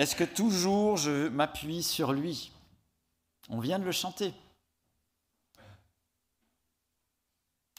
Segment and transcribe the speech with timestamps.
[0.00, 2.52] Est-ce que toujours je m'appuie sur lui?
[3.50, 4.32] On vient de le chanter.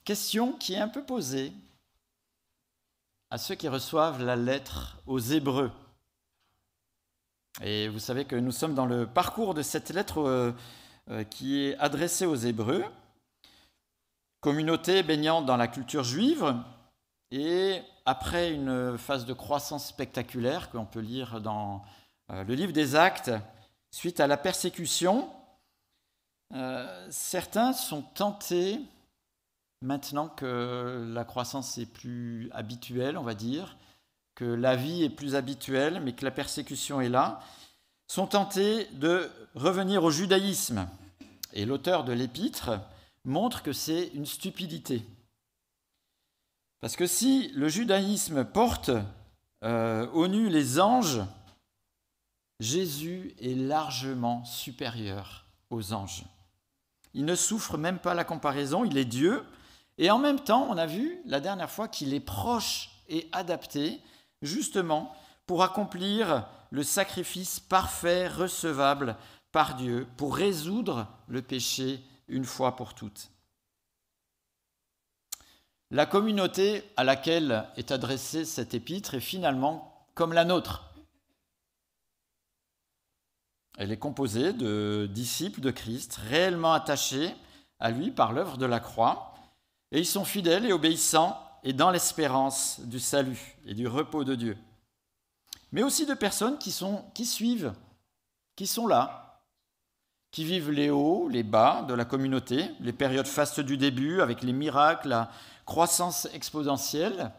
[0.05, 1.51] Question qui est un peu posée
[3.31, 5.71] à ceux qui reçoivent la lettre aux Hébreux.
[7.63, 10.51] Et vous savez que nous sommes dans le parcours de cette lettre euh,
[11.09, 12.85] euh, qui est adressée aux Hébreux,
[14.41, 16.55] communauté baignant dans la culture juive,
[17.31, 21.83] et après une phase de croissance spectaculaire qu'on peut lire dans
[22.31, 23.31] le livre des Actes,
[23.91, 25.29] suite à la persécution,
[27.09, 28.79] certains sont tentés
[29.81, 33.77] maintenant que la croissance est plus habituelle, on va dire,
[34.35, 37.41] que la vie est plus habituelle, mais que la persécution est là,
[38.07, 40.87] sont tentés de revenir au judaïsme.
[41.53, 42.79] Et l'auteur de l'épître
[43.25, 45.03] montre que c'est une stupidité.
[46.79, 48.91] Parce que si le judaïsme porte
[49.63, 51.21] euh, au nu les anges,
[52.61, 56.25] Jésus est largement supérieur aux anges.
[57.15, 59.43] Il ne souffre même pas la comparaison, il est Dieu,
[59.97, 63.99] et en même temps, on a vu la dernière fois qu'il est proche et adapté
[64.43, 65.11] justement
[65.47, 69.17] pour accomplir le sacrifice parfait, recevable
[69.51, 73.31] par Dieu, pour résoudre le péché une fois pour toutes.
[75.89, 80.90] La communauté à laquelle est adressée cet épître est finalement comme la nôtre.
[83.77, 87.33] Elle est composée de disciples de Christ réellement attachés
[87.79, 89.33] à lui par l'œuvre de la croix
[89.91, 94.35] et ils sont fidèles et obéissants et dans l'espérance du salut et du repos de
[94.35, 94.57] Dieu.
[95.71, 96.71] Mais aussi de personnes qui,
[97.25, 97.73] suivent,
[98.55, 99.41] qui sont là,
[100.31, 104.41] qui vivent les hauts, les bas de la communauté, les périodes fastes du début avec
[104.41, 105.31] les miracles, la
[105.65, 107.31] croissance exponentielle,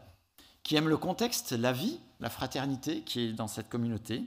[0.62, 4.24] qui aiment le contexte, la vie, la fraternité qui est dans cette communauté,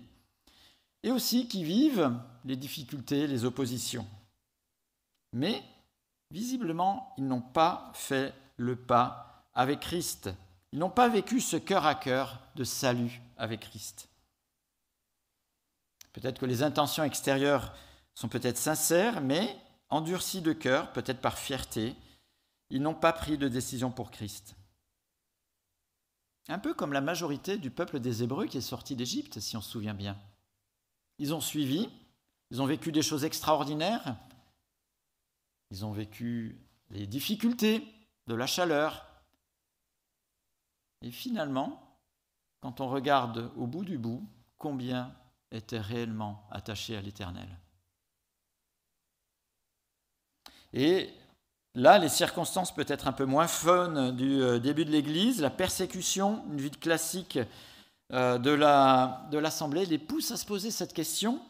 [1.05, 4.05] et aussi qui vivent les difficultés, les oppositions.
[5.31, 5.63] Mais
[6.31, 10.29] Visiblement, ils n'ont pas fait le pas avec Christ.
[10.71, 14.09] Ils n'ont pas vécu ce cœur à cœur de salut avec Christ.
[16.13, 17.73] Peut-être que les intentions extérieures
[18.15, 19.55] sont peut-être sincères, mais
[19.89, 21.95] endurcis de cœur, peut-être par fierté,
[22.69, 24.55] ils n'ont pas pris de décision pour Christ.
[26.47, 29.61] Un peu comme la majorité du peuple des Hébreux qui est sorti d'Égypte, si on
[29.61, 30.17] se souvient bien.
[31.17, 31.89] Ils ont suivi,
[32.51, 34.17] ils ont vécu des choses extraordinaires,
[35.71, 36.59] ils ont vécu
[36.89, 37.83] les difficultés
[38.27, 39.05] de la chaleur.
[41.01, 41.99] Et finalement,
[42.61, 44.27] quand on regarde au bout du bout,
[44.57, 45.15] combien
[45.51, 47.47] étaient réellement attachés à l'Éternel.
[50.73, 51.13] Et
[51.73, 56.43] là, les circonstances peut-être un peu moins fun du euh, début de l'Église, la persécution,
[56.51, 57.39] une vie classique
[58.11, 61.41] de l'Assemblée, les pousse à se poser cette question,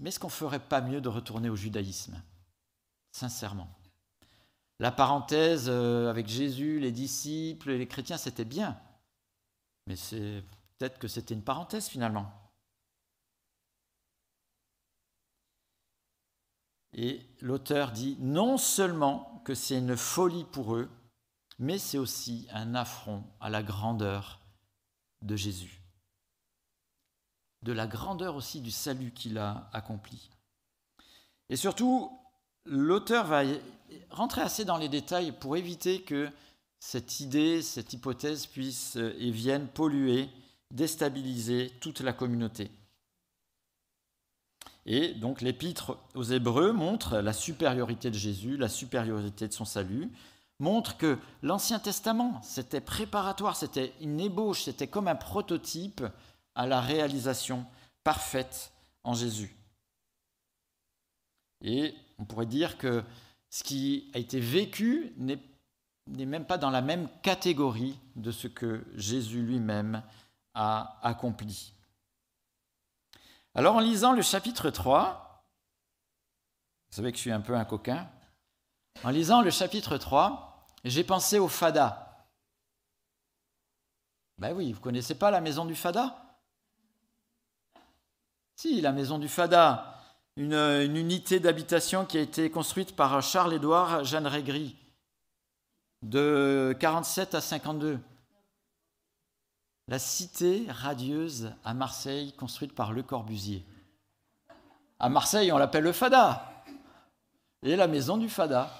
[0.00, 2.20] mais est-ce qu'on ne ferait pas mieux de retourner au judaïsme?
[3.12, 3.68] Sincèrement.
[4.80, 8.80] La parenthèse euh, avec Jésus, les disciples, les chrétiens, c'était bien.
[9.86, 10.42] Mais c'est
[10.78, 12.32] peut-être que c'était une parenthèse finalement.
[16.92, 20.90] Et l'auteur dit non seulement que c'est une folie pour eux,
[21.58, 24.40] mais c'est aussi un affront à la grandeur
[25.24, 25.82] de Jésus,
[27.62, 30.30] de la grandeur aussi du salut qu'il a accompli.
[31.48, 32.16] Et surtout,
[32.64, 33.42] l'auteur va
[34.10, 36.30] rentrer assez dans les détails pour éviter que
[36.78, 40.28] cette idée, cette hypothèse puisse et vienne polluer,
[40.70, 42.70] déstabiliser toute la communauté.
[44.86, 50.10] Et donc l'épître aux Hébreux montre la supériorité de Jésus, la supériorité de son salut,
[50.58, 56.04] montre que l'Ancien Testament, c'était préparatoire, c'était une ébauche, c'était comme un prototype
[56.54, 57.66] à la réalisation
[58.04, 58.72] parfaite
[59.02, 59.56] en Jésus.
[61.60, 63.02] Et on pourrait dire que
[63.50, 68.84] ce qui a été vécu n'est même pas dans la même catégorie de ce que
[68.94, 70.02] Jésus lui-même
[70.54, 71.72] a accompli.
[73.54, 75.44] Alors en lisant le chapitre 3,
[76.90, 78.08] vous savez que je suis un peu un coquin,
[79.02, 82.26] en lisant le chapitre 3, j'ai pensé au Fada.
[84.38, 86.24] Ben oui, vous ne connaissez pas la maison du Fada?
[88.56, 90.00] Si, la maison du Fada,
[90.36, 94.76] une, unité d'habitation qui a été construite par Charles-Édouard Jeanne Régry
[96.02, 97.98] de 47 à 52.
[99.88, 103.64] La cité radieuse à Marseille, construite par Le Corbusier.
[104.98, 106.64] À Marseille, on l'appelle le Fada.
[107.62, 108.70] Et la maison du Fada.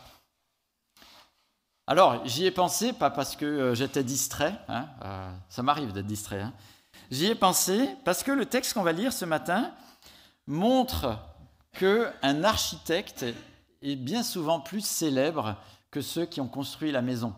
[1.86, 6.06] Alors, j'y ai pensé, pas parce que euh, j'étais distrait, hein, euh, ça m'arrive d'être
[6.06, 6.54] distrait, hein.
[7.10, 9.70] J'y ai pensé parce que le texte qu'on va lire ce matin
[10.46, 11.18] montre
[11.72, 13.26] qu'un architecte
[13.82, 15.56] est bien souvent plus célèbre
[15.90, 17.34] que ceux qui ont construit la maison.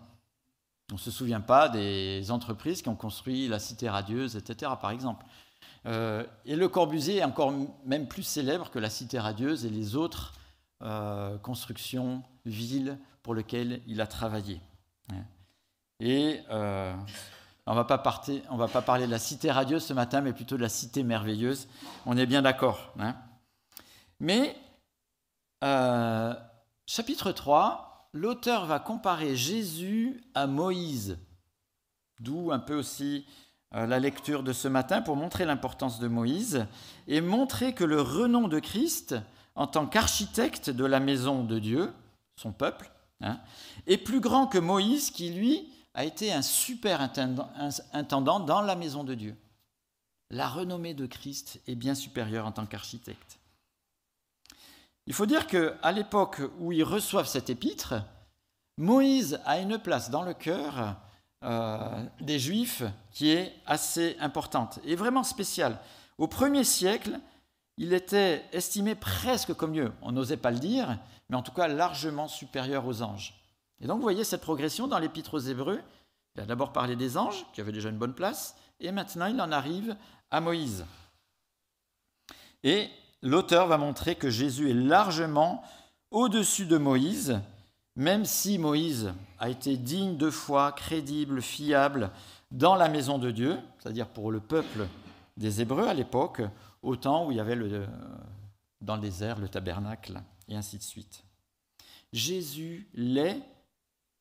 [0.93, 4.93] On ne se souvient pas des entreprises qui ont construit la cité radieuse, etc., par
[4.93, 5.27] exemple.
[5.87, 7.53] Euh, et Le Corbusier est encore
[7.85, 10.33] même plus célèbre que la cité radieuse et les autres
[11.43, 14.61] constructions, villes pour lesquelles il a travaillé.
[15.99, 16.95] Et euh,
[17.67, 20.69] on ne va pas parler de la cité radieuse ce matin, mais plutôt de la
[20.69, 21.67] cité merveilleuse.
[22.07, 22.95] On est bien d'accord.
[23.01, 23.17] Hein.
[24.21, 24.57] mais
[26.87, 31.19] chapitre 3, l'auteur va comparer Jésus à Moïse,
[32.21, 33.27] d'où un peu aussi
[33.75, 36.65] euh, la lecture de ce matin pour montrer l'importance de Moïse
[37.09, 39.17] et montrer que le renom de Christ
[39.57, 41.93] en tant qu'architecte de la maison de Dieu,
[42.37, 43.41] son peuple, hein,
[43.87, 49.05] est plus grand que Moïse qui, lui, a été un super intendant dans la maison
[49.05, 49.37] de Dieu.
[50.31, 53.39] La renommée de Christ est bien supérieure en tant qu'architecte.
[55.07, 57.95] Il faut dire qu'à l'époque où ils reçoivent cet épître,
[58.77, 60.97] Moïse a une place dans le cœur
[61.45, 62.83] euh, des Juifs
[63.13, 65.79] qui est assez importante et vraiment spéciale.
[66.19, 67.21] Au premier siècle,
[67.79, 69.93] il était estimé presque comme Dieu.
[70.03, 73.35] On n'osait pas le dire, mais en tout cas largement supérieur aux anges.
[73.81, 75.81] Et donc vous voyez cette progression dans l'Épître aux Hébreux.
[76.35, 79.41] Il a d'abord parlé des anges, qui avaient déjà une bonne place, et maintenant il
[79.41, 79.97] en arrive
[80.31, 80.85] à Moïse.
[82.63, 82.89] Et
[83.23, 85.63] l'auteur va montrer que Jésus est largement
[86.11, 87.41] au-dessus de Moïse,
[87.95, 92.11] même si Moïse a été digne de foi, crédible, fiable
[92.51, 94.87] dans la maison de Dieu, c'est-à-dire pour le peuple
[95.37, 96.43] des Hébreux à l'époque,
[96.87, 97.57] au temps où il y avait
[98.81, 101.25] dans le désert le tabernacle, et ainsi de suite.
[102.13, 103.43] Jésus l'est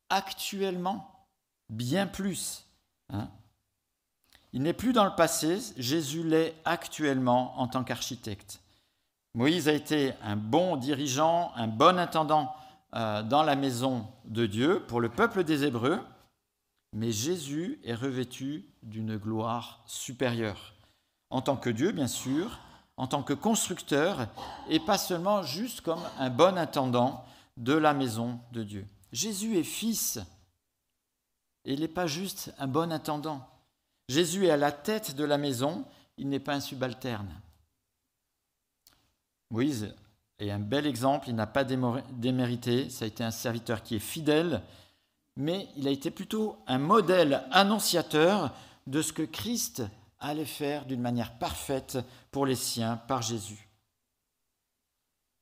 [0.10, 1.28] actuellement,
[1.70, 2.66] bien plus.
[3.10, 3.30] Hein.
[4.52, 8.62] Il n'est plus dans le passé, Jésus l'est actuellement en tant qu'architecte.
[9.36, 12.56] Moïse a été un bon dirigeant, un bon intendant
[12.96, 16.00] euh, dans la maison de Dieu pour le peuple des Hébreux,
[16.94, 20.75] mais Jésus est revêtu d'une gloire supérieure,
[21.30, 22.60] en tant que Dieu, bien sûr,
[22.98, 24.27] en tant que constructeur,
[24.69, 27.25] et pas seulement juste comme un bon intendant
[27.57, 28.86] de la maison de Dieu.
[29.12, 30.19] Jésus est fils,
[31.66, 33.48] et il n'est pas juste un bon intendant.
[34.07, 35.86] Jésus est à la tête de la maison,
[36.18, 37.30] il n'est pas un subalterne.
[39.50, 39.94] Moïse
[40.39, 44.00] et un bel exemple, il n'a pas démérité, ça a été un serviteur qui est
[44.00, 44.62] fidèle,
[45.38, 48.54] mais il a été plutôt un modèle annonciateur
[48.88, 49.83] de ce que Christ
[50.25, 51.98] allait faire d'une manière parfaite
[52.31, 53.68] pour les siens par Jésus.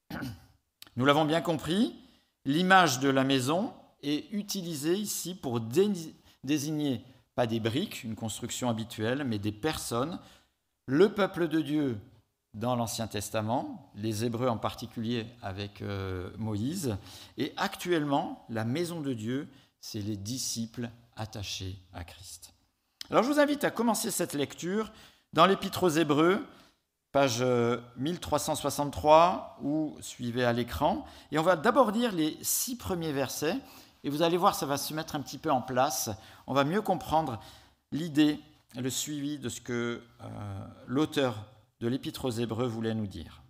[0.95, 1.95] Nous l'avons bien compris,
[2.45, 5.59] l'image de la maison est utilisée ici pour
[6.43, 7.03] désigner
[7.35, 10.19] pas des briques, une construction habituelle, mais des personnes,
[10.85, 11.97] le peuple de Dieu
[12.53, 16.97] dans l'Ancien Testament, les Hébreux en particulier avec euh, Moïse,
[17.37, 19.47] et actuellement, la maison de Dieu,
[19.79, 22.52] c'est les disciples attachés à Christ.
[23.09, 24.91] Alors je vous invite à commencer cette lecture
[25.33, 26.45] dans l'Épître aux Hébreux,
[27.11, 27.43] page
[27.97, 33.57] 1363, euh, ou suivez à l'écran, et on va d'abord lire les six premiers versets,
[34.03, 36.09] et vous allez voir, ça va se mettre un petit peu en place,
[36.47, 37.39] on va mieux comprendre
[37.91, 38.39] l'idée,
[38.75, 40.27] le suivi de ce que euh,
[40.87, 41.45] l'auteur
[41.81, 43.41] de l'Épître aux Hébreux voulait nous dire.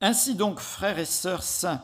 [0.00, 1.82] Ainsi donc, frères et sœurs saints,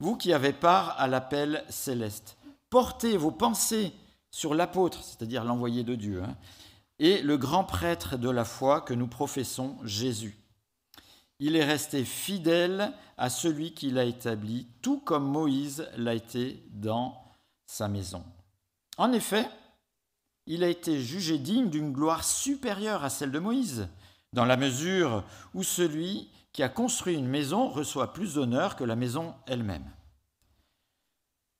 [0.00, 2.38] vous qui avez part à l'appel céleste,
[2.70, 3.92] portez vos pensées
[4.34, 6.36] sur l'apôtre, c'est-à-dire l'envoyé de Dieu, hein,
[6.98, 10.36] et le grand prêtre de la foi que nous professons, Jésus.
[11.38, 17.22] Il est resté fidèle à celui qui l'a établi, tout comme Moïse l'a été dans
[17.64, 18.24] sa maison.
[18.98, 19.48] En effet,
[20.46, 23.86] il a été jugé digne d'une gloire supérieure à celle de Moïse,
[24.32, 25.22] dans la mesure
[25.54, 29.88] où celui qui a construit une maison reçoit plus d'honneur que la maison elle-même.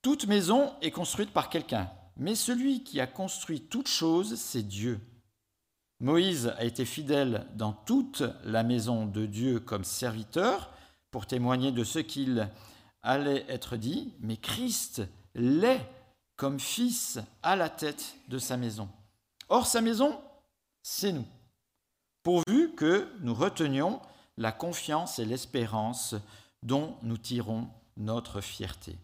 [0.03, 5.01] Toute maison est construite par quelqu'un, mais celui qui a construit toute chose, c'est Dieu.
[6.01, 10.71] Moïse a été fidèle dans toute la maison de Dieu comme serviteur
[11.11, 12.49] pour témoigner de ce qu'il
[13.03, 15.03] allait être dit, mais Christ
[15.35, 15.89] l'est
[16.37, 18.89] comme fils à la tête de sa maison.
[19.49, 20.21] Or, sa maison,
[20.83, 21.27] c'est nous,
[22.23, 24.01] pourvu que nous retenions
[24.37, 26.15] la confiance et l'espérance
[26.63, 28.99] dont nous tirons notre fierté.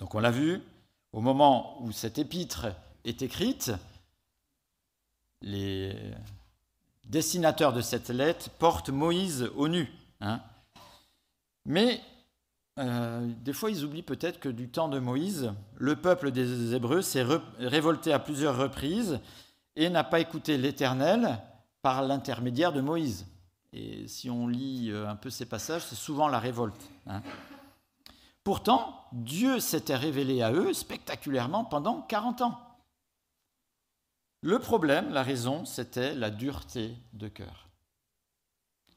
[0.00, 0.62] Donc on l'a vu,
[1.12, 2.66] au moment où cette épître
[3.04, 3.70] est écrite,
[5.42, 5.94] les
[7.04, 9.92] dessinateurs de cette lettre portent Moïse au nu.
[10.20, 10.40] Hein.
[11.66, 12.00] Mais
[12.78, 17.02] euh, des fois, ils oublient peut-être que du temps de Moïse, le peuple des Hébreux
[17.02, 17.26] s'est
[17.58, 19.20] révolté à plusieurs reprises
[19.76, 21.38] et n'a pas écouté l'Éternel
[21.82, 23.26] par l'intermédiaire de Moïse.
[23.74, 26.90] Et si on lit euh, un peu ces passages, c'est souvent la révolte.
[27.06, 27.22] Hein.
[28.50, 32.60] Pourtant, Dieu s'était révélé à eux spectaculairement pendant 40 ans.
[34.40, 37.68] Le problème, la raison, c'était la dureté de cœur.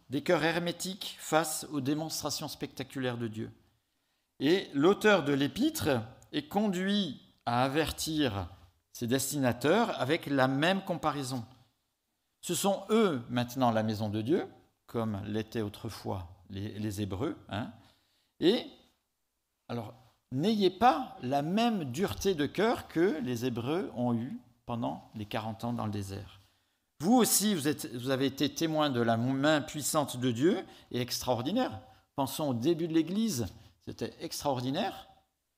[0.09, 3.51] Des cœurs hermétiques face aux démonstrations spectaculaires de Dieu.
[4.39, 8.49] Et l'auteur de l'épître est conduit à avertir
[8.91, 11.45] ses destinateurs avec la même comparaison.
[12.41, 14.47] Ce sont eux maintenant la maison de Dieu,
[14.87, 17.37] comme l'étaient autrefois les, Hébreux.
[17.49, 17.71] Hein.
[18.39, 18.65] Et
[19.73, 19.95] alors,
[20.31, 24.37] n'ayez pas la même dureté de cœur que les Hébreux ont eue
[24.67, 26.39] pendant les 40 ans dans le désert.
[26.99, 31.71] Vous aussi, vous, avez été témoin de la main puissante de Dieu et extraordinaire.
[32.15, 33.47] Pensons au début de l'Église,
[33.83, 35.07] c'était extraordinaire.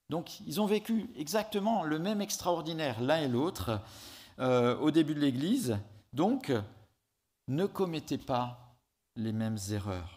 [0.10, 3.82] Donc, ils ont vécu exactement le même extraordinaire l'un et l'autre
[4.40, 5.78] euh, au début de l'Église.
[6.14, 6.54] Donc,
[7.50, 8.78] ne commettez pas
[9.18, 10.15] les mêmes erreurs.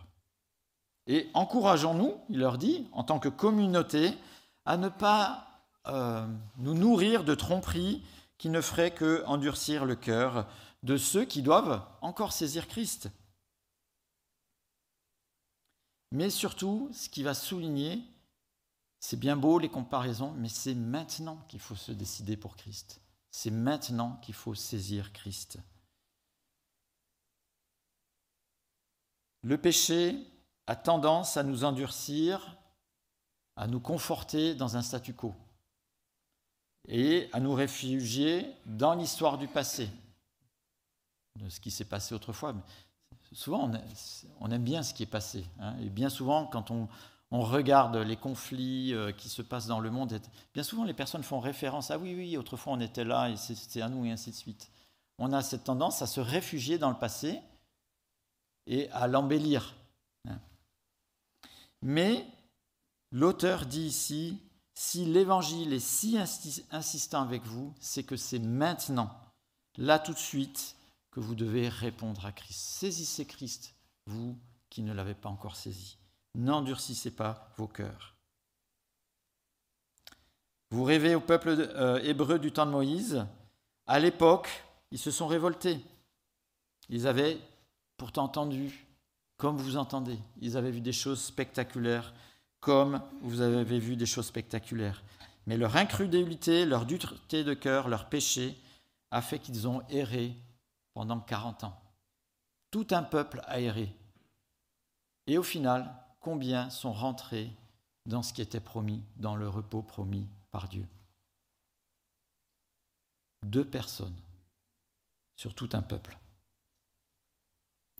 [1.08, 4.12] Et encourageons-nous, il leur dit, en tant que communauté,
[4.66, 6.26] à ne pas euh,
[6.58, 8.04] nous nourrir de tromperies
[8.36, 10.46] qui ne feraient que endurcir le cœur
[10.82, 13.10] de ceux qui doivent encore saisir Christ.
[16.12, 18.02] Mais surtout, ce qui va souligner,
[19.00, 23.00] c'est bien beau les comparaisons, mais c'est maintenant qu'il faut se décider pour Christ.
[23.30, 25.58] C'est maintenant qu'il faut saisir Christ.
[29.42, 30.26] Le péché
[30.68, 32.54] a tendance à nous endurcir,
[33.56, 35.34] à nous conforter dans un statu quo
[36.86, 39.88] et à nous réfugier dans l'histoire du passé,
[41.36, 42.54] de ce qui s'est passé autrefois.
[43.32, 43.70] souvent,
[44.40, 45.46] on aime bien ce qui est passé.
[45.58, 46.88] Hein, et bien souvent, quand on,
[47.30, 50.20] regarde les conflits euh, qui se passent dans le monde,
[50.52, 53.80] bien souvent, les personnes font référence à oui, oui, autrefois on était là et c'était
[53.80, 54.70] à nous, et ainsi de suite.
[55.18, 57.40] On a cette tendance à se réfugier dans le passé
[58.66, 59.74] et à l'embellir.
[61.82, 62.26] Mais
[63.12, 64.40] l'auteur dit ici,
[64.74, 66.18] si l'évangile est si
[66.70, 69.10] insistant avec vous, c'est que c'est maintenant,
[69.76, 70.76] là tout de suite,
[71.10, 72.60] que vous devez répondre à Christ.
[72.60, 73.74] Saisissez Christ,
[74.06, 74.38] vous
[74.70, 75.98] qui ne l'avez pas encore saisi.
[76.34, 78.14] N'endurcissez pas vos cœurs.
[80.70, 83.26] Vous rêvez au peuple euh, hébreu du temps de Moïse.
[83.86, 84.48] À l'époque,
[84.90, 85.80] ils se sont révoltés.
[86.88, 87.40] Ils avaient
[87.96, 88.86] pourtant entendu,
[89.38, 90.18] comme vous entendez.
[90.42, 92.12] Ils avaient vu des choses spectaculaires
[92.60, 95.02] comme vous avez vu des choses spectaculaires.
[95.46, 98.56] Mais leur incrédulité, leur dureté de cœur, leur péché
[99.10, 100.36] a fait qu'ils ont erré
[100.92, 101.80] pendant 40 ans.
[102.70, 103.94] Tout un peuple a erré.
[105.26, 107.50] Et au final, combien sont rentrés
[108.06, 110.86] dans ce qui était promis, dans le repos promis par Dieu?
[113.44, 114.16] Deux personnes
[115.36, 116.18] sur tout un peuple.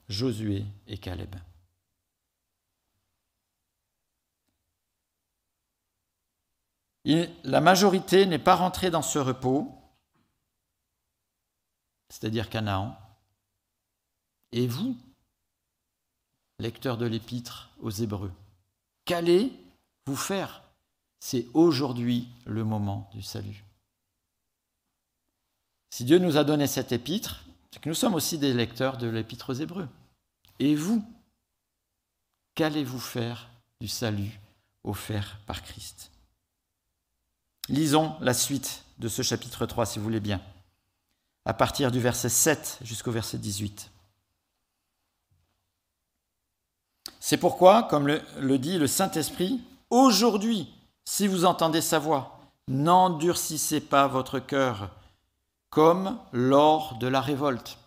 [0.09, 1.35] Josué et Caleb.
[7.45, 9.75] la majorité n'est pas rentrée dans ce repos,
[12.11, 12.99] c'est-à-dire Canaan.
[14.53, 14.97] Et vous,
[16.59, 18.33] lecteurs de l'épître aux Hébreux,
[19.05, 20.62] qu'allez-vous faire?
[21.21, 23.65] C'est aujourd'hui le moment du salut.
[25.91, 29.09] Si Dieu nous a donné cette épître, c'est que nous sommes aussi des lecteurs de
[29.09, 29.88] l'épître aux Hébreux.
[30.59, 31.05] Et vous,
[32.55, 33.49] qu'allez-vous faire
[33.81, 34.41] du salut
[34.85, 36.11] offert par Christ?
[37.69, 40.41] Lisons la suite de ce chapitre 3, si vous voulez bien,
[41.45, 43.91] à partir du verset 7 jusqu'au verset 18.
[47.21, 49.61] C'est pourquoi, comme le, dit le Saint-Esprit,
[49.91, 50.73] aujourd'hui,
[51.05, 52.38] si vous entendez sa voix,
[52.69, 54.91] n'endurcissez pas votre cœur,
[55.71, 57.77] comme lors de la révolte,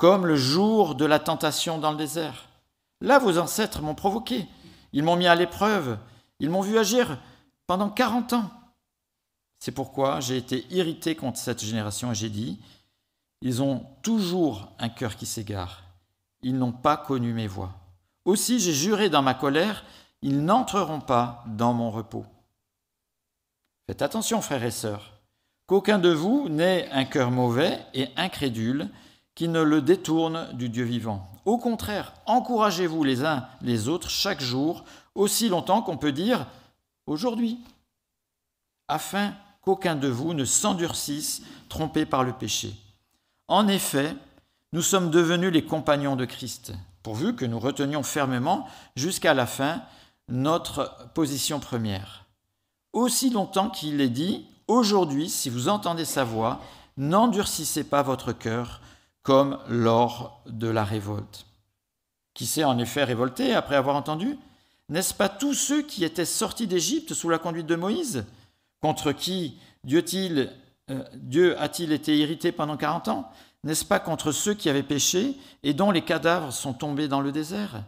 [0.00, 2.48] comme le jour de la tentation dans le désert.
[3.02, 4.46] Là, vos ancêtres m'ont provoqué,
[4.94, 5.98] ils m'ont mis à l'épreuve,
[6.38, 7.18] ils m'ont vu agir
[7.66, 8.50] pendant 40 ans.
[9.58, 12.58] C'est pourquoi j'ai été irrité contre cette génération et j'ai dit,
[13.42, 15.82] ils ont toujours un cœur qui s'égare.
[16.40, 17.74] Ils n'ont pas connu mes voies.
[18.24, 19.84] Aussi j'ai juré dans ma colère,
[20.22, 22.24] ils n'entreront pas dans mon repos.
[23.86, 25.20] Faites attention, frères et sœurs,
[25.66, 28.88] qu'aucun de vous n'ait un cœur mauvais et incrédule
[29.40, 31.30] qui ne le détourne du Dieu vivant.
[31.46, 36.46] Au contraire, encouragez-vous les uns les autres chaque jour, aussi longtemps qu'on peut dire
[37.06, 37.58] aujourd'hui,
[38.86, 39.32] afin
[39.62, 42.74] qu'aucun de vous ne s'endurcisse, trompé par le péché.
[43.48, 44.14] En effet,
[44.74, 49.80] nous sommes devenus les compagnons de Christ, pourvu que nous retenions fermement jusqu'à la fin
[50.28, 52.26] notre position première.
[52.92, 56.60] Aussi longtemps qu'il est dit, aujourd'hui, si vous entendez sa voix,
[56.98, 58.82] n'endurcissez pas votre cœur
[59.22, 61.46] comme lors de la révolte.
[62.34, 64.38] Qui s'est en effet révolté après avoir entendu
[64.88, 68.24] N'est-ce pas tous ceux qui étaient sortis d'Égypte sous la conduite de Moïse,
[68.80, 70.04] contre qui Dieu,
[70.90, 73.30] euh, a-t-il été irrité pendant quarante ans
[73.64, 77.32] N'est-ce pas contre ceux qui avaient péché et dont les cadavres sont tombés dans le
[77.32, 77.82] désert?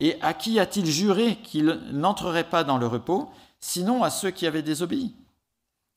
[0.00, 3.30] Et à qui a-t-il juré qu'il n'entrerait pas dans le repos,
[3.60, 5.14] sinon à ceux qui avaient désobéi?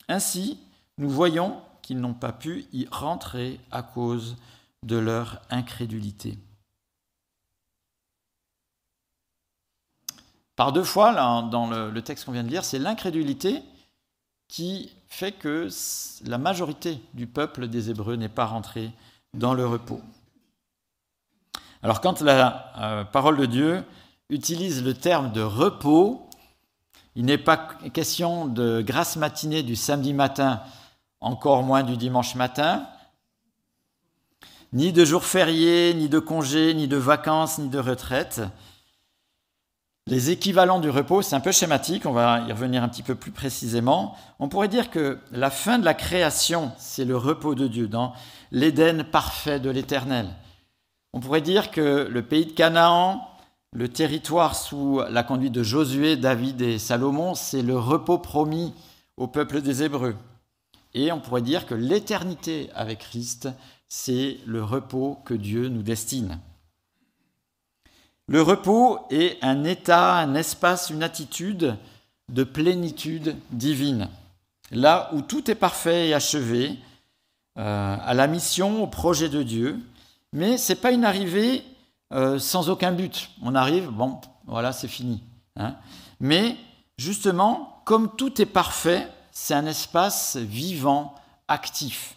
[0.08, 0.58] Ainsi,
[0.98, 4.36] nous voyons qu'ils n'ont pas pu y rentrer à cause
[4.82, 6.38] de leur incrédulité.
[10.56, 11.12] Par deux fois,
[11.42, 13.62] dans le, texte qu'on vient de lire, c'est l'incrédulité
[14.48, 15.68] qui fait que
[16.24, 18.90] la majorité du peuple des Hébreux n'est pas rentré
[19.34, 20.00] dans le repos.
[21.82, 23.84] Alors quand la euh, parole de Dieu
[24.30, 26.30] utilise le terme de repos,
[27.14, 30.62] il n'est pas question de grâce matinée du samedi matin
[31.24, 32.86] encore moins du dimanche matin,
[34.74, 38.42] ni de jours fériés, ni de congés, ni de vacances, ni de retraite.
[40.06, 43.14] Les équivalents du repos, c'est un peu schématique, on va y revenir un petit peu
[43.14, 44.16] plus précisément.
[44.38, 48.12] On pourrait dire que la fin de la création, c'est le repos de Dieu, dans
[48.52, 50.28] l'Éden parfait de l'Éternel.
[51.14, 53.26] On pourrait dire que le pays de Canaan,
[53.72, 58.74] le territoire sous la conduite de Josué, David et Salomon, c'est le repos promis
[59.16, 60.16] au peuple des Hébreux.
[60.94, 63.48] Et on pourrait dire que l'éternité avec Christ,
[63.88, 66.38] c'est le repos que Dieu nous destine.
[68.26, 71.76] Le repos est un état, un espace, une attitude
[72.30, 74.08] de plénitude divine.
[74.70, 76.78] Là où tout est parfait et achevé,
[77.58, 79.78] euh, à la mission, au projet de Dieu,
[80.32, 81.62] mais ce n'est pas une arrivée
[82.12, 83.30] euh, sans aucun but.
[83.42, 85.22] On arrive, bon, voilà, c'est fini.
[85.56, 85.76] Hein.
[86.18, 86.56] Mais
[86.98, 91.14] justement, comme tout est parfait, c'est un espace vivant,
[91.48, 92.14] actif.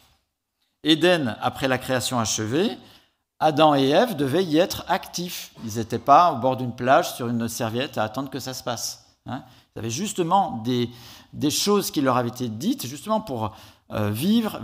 [0.84, 2.78] Éden, après la création achevée,
[3.40, 5.52] Adam et Ève devaient y être actifs.
[5.66, 8.64] Ils n'étaient pas au bord d'une plage sur une serviette à attendre que ça se
[8.64, 9.06] passe.
[9.26, 9.44] Hein.
[9.76, 10.90] Ils avaient justement des,
[11.50, 13.56] choses qui leur avaient été dites, justement pour
[13.92, 14.62] euh, vivre,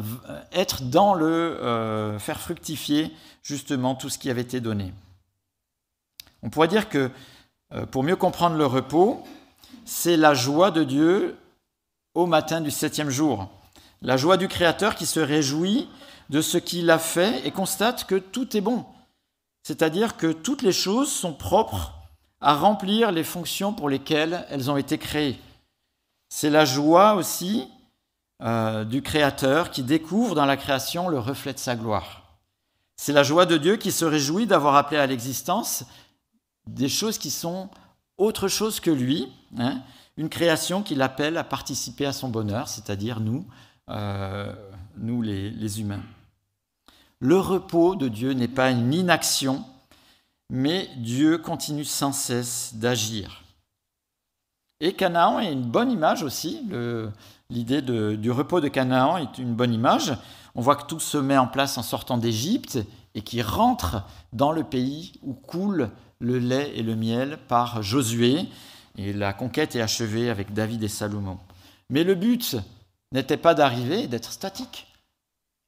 [0.51, 4.93] être dans le, euh, faire fructifier justement tout ce qui avait été donné.
[6.41, 7.09] On pourrait dire que
[7.73, 9.23] euh, pour mieux comprendre le repos,
[9.85, 11.37] c'est la joie de Dieu
[12.13, 13.49] au matin du septième jour.
[14.01, 15.87] La joie du Créateur qui se réjouit
[16.29, 18.85] de ce qu'il a fait et constate que tout est bon.
[19.63, 21.93] C'est-à-dire que toutes les choses sont propres
[22.41, 25.39] à remplir les fonctions pour lesquelles elles ont été créées.
[26.29, 27.67] C'est la joie aussi
[28.41, 32.23] euh, du Créateur qui découvre dans la création le reflet de sa gloire.
[32.97, 35.85] C'est la joie de Dieu qui se réjouit d'avoir appelé à l'existence
[36.67, 37.69] des choses qui sont
[38.17, 39.81] autre chose que lui, hein,
[40.17, 43.45] une création qui l'appelle à participer à son bonheur, c'est-à-dire nous,
[43.89, 44.53] euh,
[44.97, 46.03] nous les, humains.
[47.19, 49.63] Le repos de Dieu n'est pas une inaction,
[50.49, 53.43] mais Dieu continue sans cesse d'agir.
[54.79, 56.61] Et Canaan est une bonne image aussi.
[57.49, 60.13] L'idée du repos de Canaan est une bonne image.
[60.55, 62.79] On voit que tout se met en place en sortant d'Égypte
[63.15, 68.47] et qui rentre dans le pays où coule le lait et le miel par Josué.
[68.97, 71.39] Et la conquête est achevée avec David et Salomon.
[71.89, 72.57] Mais le but
[73.11, 74.87] n'était pas d'arriver, d'être statique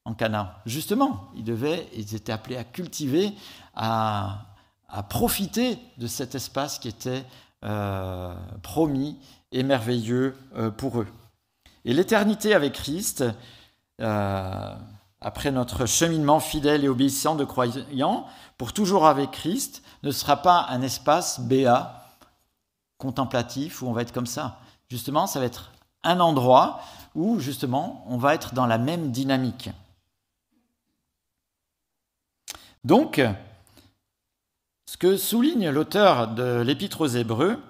[0.05, 0.49] en Canaan.
[0.65, 3.33] Justement, ils, devaient, ils étaient appelés à cultiver,
[3.75, 4.45] à,
[5.09, 7.25] profiter de cet espace qui était
[7.65, 9.17] euh, promis
[9.51, 11.07] et merveilleux euh, pour eux.
[11.83, 13.23] Et l'éternité avec Christ,
[13.99, 14.75] euh,
[15.19, 18.25] après notre cheminement fidèle et obéissant de croyants,
[18.57, 22.04] pour toujours avec Christ, ne sera pas un espace béat
[22.97, 24.59] contemplatif où on va être comme ça.
[24.89, 25.71] Justement, ça va être
[26.03, 26.79] un endroit
[27.15, 29.69] où justement on va être dans la même dynamique.
[32.83, 33.19] Donc,
[34.85, 37.61] ce que souligne l'auteur de l'Épître aux Hébreux,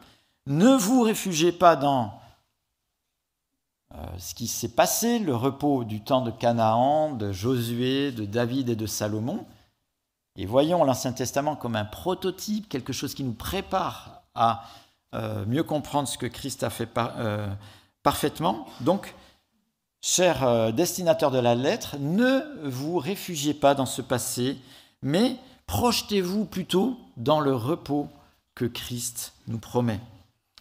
[0.47, 2.19] ne vous réfugiez pas dans
[3.93, 8.69] euh, ce qui s'est passé, le repos du temps de Canaan, de Josué, de David
[8.69, 9.45] et de Salomon,
[10.35, 14.65] et voyons l'Ancien Testament comme un prototype, quelque chose qui nous prépare à
[15.13, 17.47] euh, mieux comprendre ce que Christ a fait euh,
[18.03, 18.67] parfaitement.
[18.81, 19.15] Donc,
[20.01, 24.57] chers euh, destinateurs de la lettre, ne vous réfugiez pas dans ce passé,
[25.01, 25.37] mais
[25.67, 28.09] projetez-vous plutôt dans le repos
[28.55, 29.99] que Christ nous promet.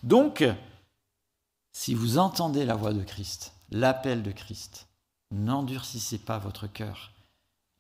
[0.02, 0.44] Donc,
[1.72, 4.87] si vous entendez la voix de Christ, l'appel de Christ,
[5.33, 7.12] n'endurcissez pas votre cœur.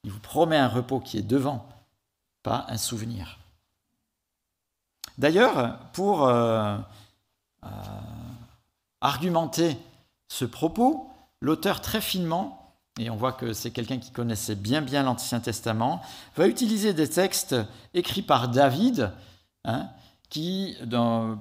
[0.02, 1.66] Il vous promet un repos qui est devant,
[2.42, 3.38] pas un souvenir.
[5.18, 6.76] D'ailleurs, pour euh,
[7.64, 7.68] euh,
[9.00, 9.76] argumenter
[10.28, 11.08] ce propos,
[11.40, 16.00] l'auteur très finement, et on voit que c'est quelqu'un qui connaissait bien bien l'Ancien Testament,
[16.36, 17.54] va utiliser des textes
[17.92, 19.12] écrits par David,
[19.64, 19.88] hein,
[20.30, 20.76] qui,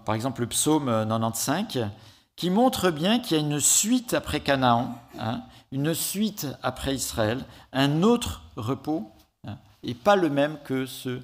[0.05, 1.88] par exemple le psaume 95,
[2.36, 7.43] qui montre bien qu'il y a une suite après Canaan, hein, une suite après Israël,
[7.71, 9.12] un autre repos,
[9.47, 11.23] hein, et pas le même que ceux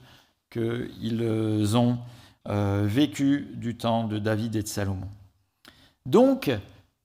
[0.50, 2.00] qu'ils ont
[2.50, 5.08] euh, vécu du temps de David et de Salomon.
[6.06, 6.52] Donc,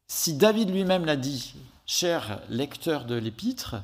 [0.07, 1.55] si David lui-même l'a dit,
[1.87, 3.77] cher lecteur de l'épître,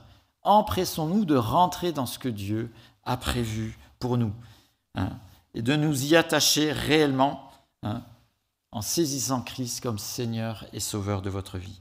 [0.42, 2.70] empressons-nous de rentrer dans ce que Dieu
[3.04, 4.32] a prévu pour nous,
[4.94, 5.10] hein,
[5.54, 7.50] et de nous y attacher réellement
[8.72, 11.80] en saisissant Christ comme Seigneur et Sauveur de votre vie.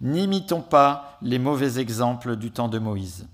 [0.00, 3.26] N'imitons pas les mauvais exemples du temps de Moïse.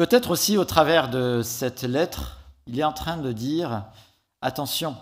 [0.00, 3.84] Peut-être aussi au travers de cette lettre, il est en train de dire,
[4.40, 4.96] attention,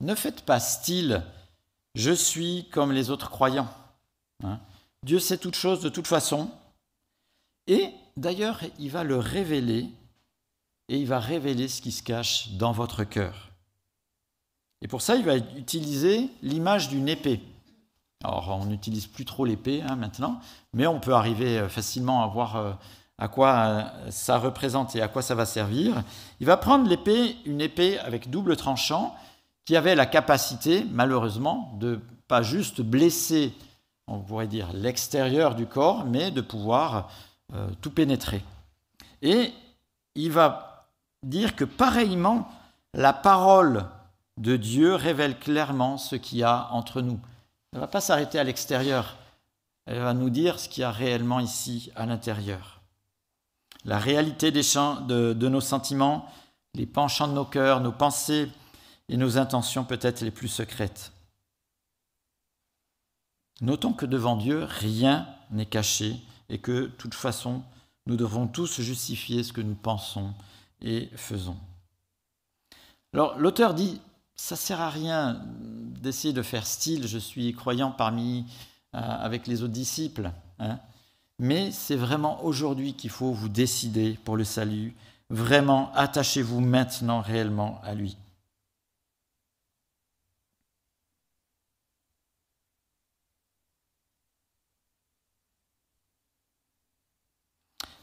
[0.00, 1.22] ne faites pas style,
[1.94, 3.68] je suis comme les autres croyants.
[4.44, 4.60] Hein.
[5.02, 6.50] Dieu sait toutes choses de toute façon.
[7.66, 9.90] Et d'ailleurs, il va le révéler,
[10.88, 13.50] et il va révéler ce qui se cache dans votre cœur.
[14.80, 17.42] Et pour ça, il va utiliser l'image d'une épée.
[18.24, 20.40] Alors, on n'utilise plus trop l'épée hein, maintenant,
[20.72, 22.72] mais on peut arriver euh, facilement à voir euh,
[23.18, 26.02] à quoi euh, ça représente et à quoi ça va servir.
[26.40, 29.14] Il va prendre l'épée, une épée avec double tranchant,
[29.64, 33.52] qui avait la capacité, malheureusement, de pas juste blesser,
[34.06, 37.10] on pourrait dire, l'extérieur du corps, mais de pouvoir
[37.80, 38.42] tout pénétrer.
[39.20, 39.52] Et
[40.14, 40.86] il va
[41.22, 42.48] dire que pareillement,
[42.94, 43.86] la parole
[44.38, 47.20] de Dieu révèle clairement ce qu'il y a entre nous.
[47.72, 49.16] Elle ne va pas s'arrêter à l'extérieur,
[49.86, 52.77] elle va nous dire ce qu'il y a réellement ici à l'intérieur.
[53.88, 56.30] La réalité de, nos sentiments,
[56.74, 58.50] les penchants de nos cœurs, nos pensées
[59.08, 61.10] et nos intentions peut-être les plus secrètes.
[63.62, 66.16] Notons que devant Dieu, rien n'est caché
[66.50, 67.62] et que, de toute façon,
[68.04, 70.34] nous devons tous justifier ce que nous pensons
[70.82, 71.56] et faisons.
[73.14, 74.02] Alors, l'auteur dit
[74.34, 78.44] ça sert à rien d'essayer de faire style, je suis croyant parmi
[78.94, 80.30] euh, avec les autres disciples.
[80.58, 80.78] Hein.
[81.38, 84.94] Mais c'est vraiment aujourd'hui qu'il faut vous décider pour le salut.
[85.30, 88.16] Vraiment, attachez-vous maintenant réellement à lui.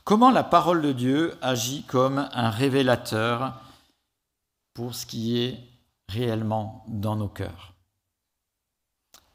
[0.06, 3.60] Comment la parole de Dieu agit comme un révélateur
[4.76, 5.58] pour ce qui est
[6.08, 7.74] réellement dans nos cœurs?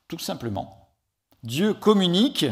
[0.07, 0.95] Tout simplement,
[1.43, 2.47] Dieu communique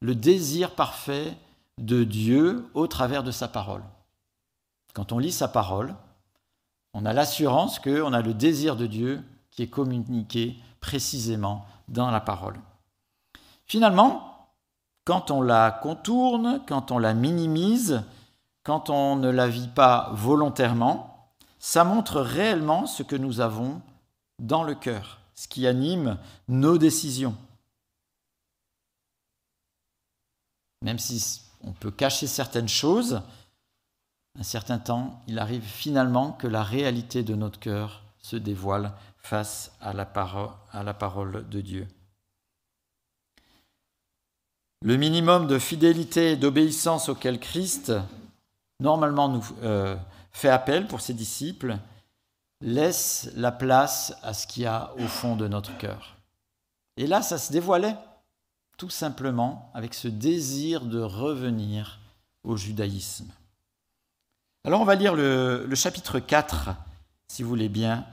[0.00, 1.36] le désir parfait
[1.78, 3.82] de Dieu au travers de sa parole.
[4.94, 5.94] Quand on lit sa parole,
[6.94, 12.20] on a l'assurance qu'on a le désir de Dieu qui est communiqué précisément dans la
[12.20, 12.56] parole.
[13.66, 14.48] Finalement,
[15.04, 18.02] quand on la contourne, quand on la minimise,
[18.64, 23.80] quand on ne la vit pas volontairement, ça montre réellement ce que nous avons
[24.38, 27.36] dans le cœur, ce qui anime nos décisions.
[30.86, 33.20] Même si on peut cacher certaines choses,
[34.38, 39.72] un certain temps, il arrive finalement que la réalité de notre cœur se dévoile face
[39.80, 41.88] à la, parole, de Dieu.
[44.80, 47.92] Le minimum de fidélité et d'obéissance auquel Christ,
[48.78, 49.96] normalement, nous, euh,
[50.30, 51.78] fait appel pour ses disciples,
[52.60, 56.16] laisse la place à ce qu'il y a au fond de notre cœur.
[56.96, 57.96] Et là, ça se dévoilait
[58.76, 62.00] tout simplement avec ce désir de revenir
[62.44, 63.30] au judaïsme.
[64.64, 66.70] Alors on va lire le, chapitre 4,
[67.28, 68.06] si vous voulez bien,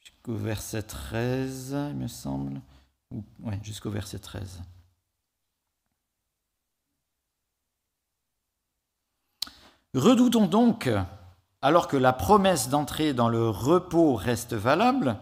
[0.00, 2.60] jusqu'au verset 13, il me semble.
[3.40, 4.62] Oui, jusqu'au verset 13.
[9.94, 10.90] Redoutons donc,
[11.62, 15.18] alors que la promesse d'entrer dans le repos reste valable,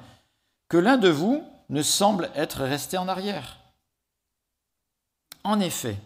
[0.69, 3.59] que l'un de vous ne semble être resté en arrière.
[5.45, 5.99] En effet,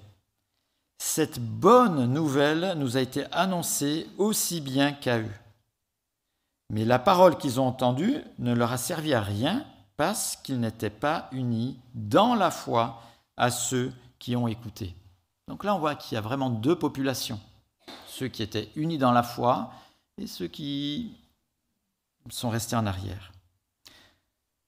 [0.99, 5.35] cette bonne nouvelle nous a été annoncée aussi bien qu'à eux.
[6.70, 9.64] Mais la parole qu'ils ont entendue ne leur a servi à rien
[9.96, 13.03] parce qu'ils n'étaient pas unis dans la foi
[13.37, 14.94] à ceux qui ont écouté.
[15.49, 17.40] Donc là, on voit qu'il y a vraiment deux populations
[18.20, 19.73] ceux qui étaient unis dans la foi
[20.18, 21.16] et ceux qui
[22.29, 23.33] sont restés en arrière.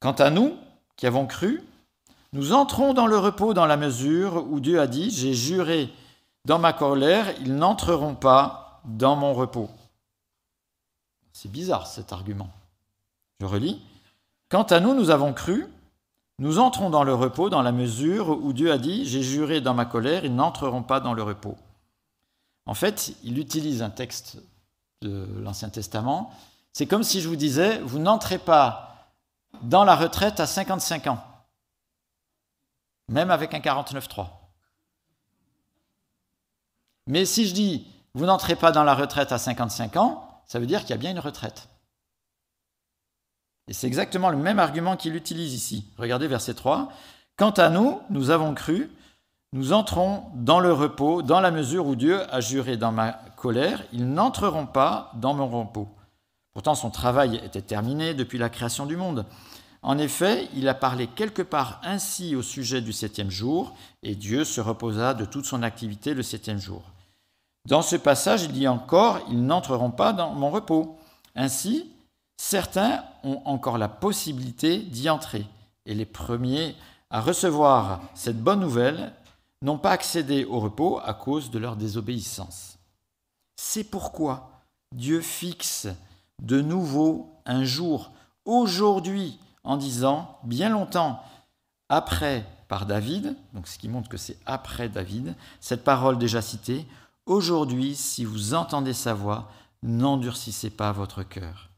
[0.00, 0.56] Quant à nous,
[1.02, 1.64] qui avons cru,
[2.32, 5.92] nous entrons dans le repos dans la mesure où Dieu a dit, j'ai juré
[6.44, 9.68] dans ma colère, ils n'entreront pas dans mon repos.
[11.32, 12.50] C'est bizarre cet argument.
[13.40, 13.82] Je relis.
[14.48, 15.66] Quant à nous, nous avons cru,
[16.38, 19.74] nous entrons dans le repos dans la mesure où Dieu a dit, j'ai juré dans
[19.74, 21.56] ma colère, ils n'entreront pas dans le repos.
[22.64, 24.38] En fait, il utilise un texte
[25.00, 26.32] de l'Ancien Testament.
[26.72, 28.91] C'est comme si je vous disais, vous n'entrez pas
[29.62, 31.24] dans la retraite à 55 ans,
[33.08, 34.26] même avec un 49.3.
[37.06, 40.66] Mais si je dis, vous n'entrez pas dans la retraite à 55 ans, ça veut
[40.66, 41.68] dire qu'il y a bien une retraite.
[43.68, 45.86] Et c'est exactement le même argument qu'il utilise ici.
[45.96, 46.92] Regardez verset 3.
[47.36, 48.90] Quant à nous, nous avons cru,
[49.52, 53.82] nous entrons dans le repos dans la mesure où Dieu a juré dans ma colère,
[53.92, 55.88] ils n'entreront pas dans mon repos.
[56.52, 59.24] Pourtant son travail était terminé depuis la création du monde.
[59.82, 64.44] En effet, il a parlé quelque part ainsi au sujet du septième jour, et Dieu
[64.44, 66.82] se reposa de toute son activité le septième jour.
[67.66, 70.98] Dans ce passage, il dit encore, ils n'entreront pas dans mon repos.
[71.34, 71.90] Ainsi,
[72.36, 75.46] certains ont encore la possibilité d'y entrer,
[75.86, 76.76] et les premiers
[77.10, 79.12] à recevoir cette bonne nouvelle
[79.62, 82.78] n'ont pas accédé au repos à cause de leur désobéissance.
[83.56, 84.50] C'est pourquoi
[84.94, 85.88] Dieu fixe
[86.42, 88.12] de nouveau un jour,
[88.44, 91.22] aujourd'hui, en disant, bien longtemps
[91.88, 96.86] après par David, donc ce qui montre que c'est après David, cette parole déjà citée,
[97.26, 99.48] Aujourd'hui, si vous entendez sa voix,
[99.82, 101.70] n'endurcissez pas votre cœur.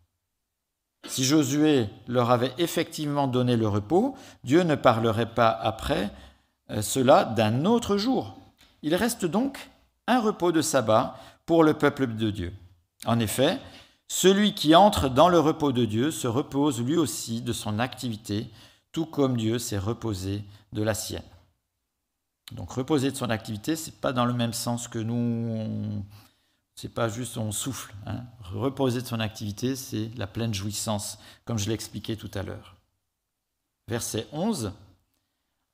[1.07, 6.11] Si Josué leur avait effectivement donné le repos, Dieu ne parlerait pas après
[6.71, 8.39] euh, cela d'un autre jour.
[8.83, 9.71] Il reste donc
[10.07, 12.53] un repos de sabbat pour le peuple de Dieu.
[13.05, 13.59] En effet,
[14.09, 18.51] celui qui entre dans le repos de Dieu se repose lui aussi de son activité,
[18.93, 21.23] tout comme Dieu s'est reposé de la sienne.
[22.53, 26.05] Donc reposer de son activité, c'est pas dans le même sens que nous,
[26.75, 27.95] c'est pas juste on souffle.
[28.07, 28.25] Hein.
[28.53, 32.77] Reposer de son activité, c'est la pleine jouissance, comme je l'ai expliqué tout à l'heure.
[33.89, 34.73] Verset 11.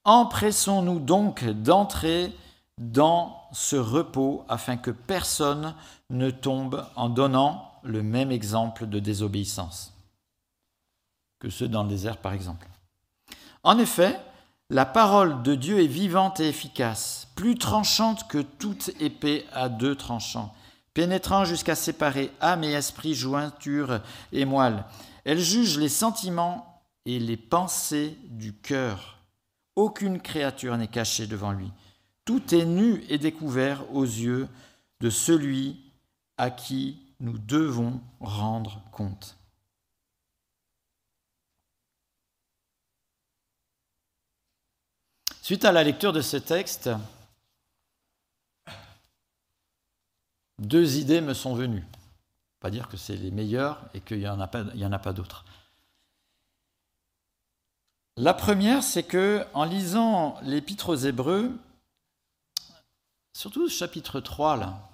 [0.04, 2.32] Empressons-nous donc d'entrer
[2.78, 5.74] dans ce repos afin que personne
[6.08, 9.94] ne tombe en donnant le même exemple de désobéissance
[11.40, 12.68] que ceux dans le désert par exemple.
[13.62, 14.20] En effet,
[14.68, 19.96] la parole de Dieu est vivante et efficace, plus tranchante que toute épée à deux
[19.96, 20.54] tranchants,
[20.94, 24.00] pénétrant jusqu'à séparer âme et esprit, jointure
[24.32, 24.84] et moelle.
[25.24, 29.18] Elle juge les sentiments et les pensées du cœur.
[29.76, 31.72] Aucune créature n'est cachée devant lui.
[32.24, 34.48] Tout est nu et découvert aux yeux
[35.00, 35.80] de celui
[36.36, 39.36] à qui nous devons rendre compte.
[45.42, 46.90] Suite à la lecture de ce texte,
[50.58, 51.84] deux idées me sont venues.
[52.60, 55.44] Pas dire que c'est les meilleures et qu'il n'y en a pas, d'autres.
[58.16, 61.58] La première, c'est que en lisant l'Épître aux Hébreux,
[63.32, 64.89] surtout le chapitre 3, là,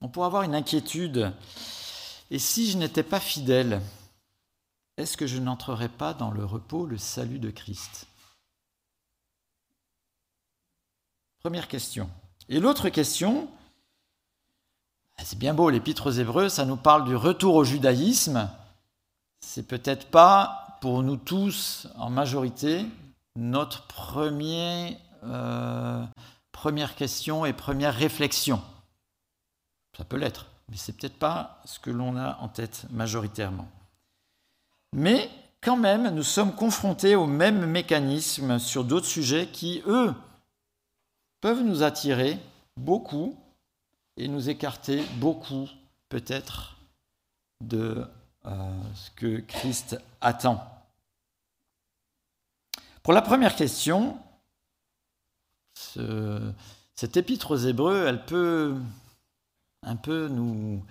[0.00, 1.32] on pourrait avoir une inquiétude.
[2.30, 3.80] Et si je n'étais pas fidèle,
[4.96, 8.06] est-ce que je n'entrerais pas dans le repos, le salut de Christ?
[11.40, 12.10] Première question.
[12.48, 13.48] Et l'autre question,
[15.18, 18.50] ah, c'est bien beau, l'épître aux Hébreux, ça nous parle du retour au judaïsme.
[19.40, 22.84] C'est peut-être pas pour nous tous, en majorité,
[23.36, 23.86] notre
[25.24, 26.04] euh,
[26.52, 28.62] première question et première réflexion.
[29.96, 33.68] Ça peut l'être, mais c'est peut-être pas ce que l'on a en tête majoritairement.
[34.92, 35.30] Mais
[35.62, 40.14] quand même, nous sommes confrontés aux mêmes mécanismes sur d'autres sujets qui, eux,
[41.40, 42.38] peuvent nous attirer
[42.76, 43.36] beaucoup
[44.16, 45.68] et nous écarter beaucoup
[46.08, 46.76] peut-être
[47.62, 48.06] de
[48.44, 50.62] euh, ce que Christ attend.
[53.02, 54.18] Pour la première question,
[55.74, 58.76] cette épître aux Hébreux, elle peut
[59.86, 60.84] un peu nous,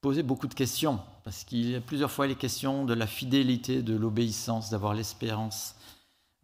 [0.00, 3.82] poser beaucoup de questions, parce qu'il y a plusieurs fois les questions de la fidélité,
[3.82, 5.74] de l'obéissance, d'avoir l'espérance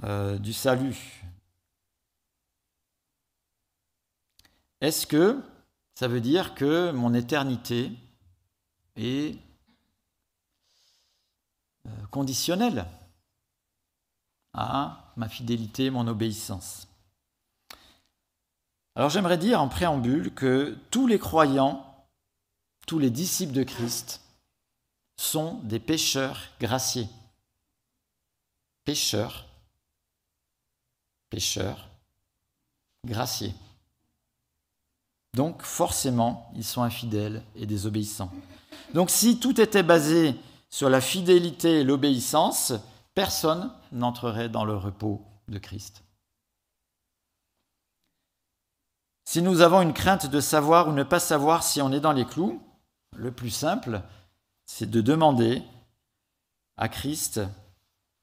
[0.03, 1.25] euh, du salut.
[4.81, 5.41] Est-ce que
[5.95, 7.93] ça veut dire que mon éternité
[8.97, 9.39] est
[11.87, 12.87] euh, conditionnelle
[14.53, 16.89] à ma fidélité, mon obéissance?
[18.97, 21.85] Alors j'aimerais dire en préambule que tous les croyants,
[22.87, 24.21] tous les disciples de Christ
[25.17, 27.09] sont des pécheurs graciés.
[28.85, 29.47] Pécheurs
[31.35, 31.89] pécheurs
[33.05, 33.55] graciés.
[35.35, 38.31] Donc forcément, ils sont infidèles et désobéissants.
[38.93, 40.37] Donc si tout était basé
[40.71, 42.73] sur la fidélité et l'obéissance,
[43.15, 46.05] personne n'entrerait dans le repos de Christ.
[49.25, 52.13] Si nous avons une crainte de savoir ou ne pas savoir si on est dans
[52.13, 52.63] les clous,
[53.17, 54.03] le plus simple,
[54.67, 55.63] c'est de demander
[56.77, 57.41] à Christ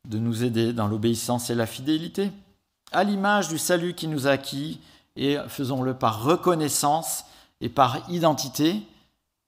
[0.08, 2.32] de nous aider dans l'obéissance et la fidélité,
[2.92, 4.82] à l'image du salut qui nous a acquis,
[5.16, 7.26] et faisons-le par reconnaissance
[7.62, 8.82] et par identité,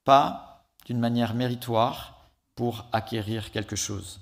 [0.04, 4.20] pas d'une manière méritoire pour acquérir quelque chose.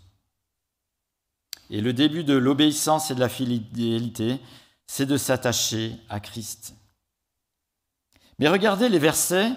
[1.70, 4.40] Et le début de l'obéissance et de la fidélité,
[4.88, 6.76] c'est de s'attacher à Christ.
[8.42, 9.52] Mais regardez les versets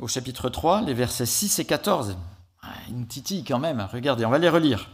[0.00, 2.16] au chapitre 3, les versets 6 et 14.
[2.60, 4.90] Ah, ils nous titillent quand même, regardez, on va les relire.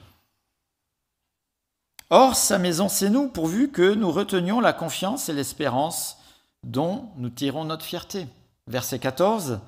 [2.10, 6.18] Or, sa maison, c'est nous, pourvu que nous retenions la confiance et l'espérance
[6.62, 8.26] dont nous tirons notre fierté.
[8.66, 9.60] Verset 14.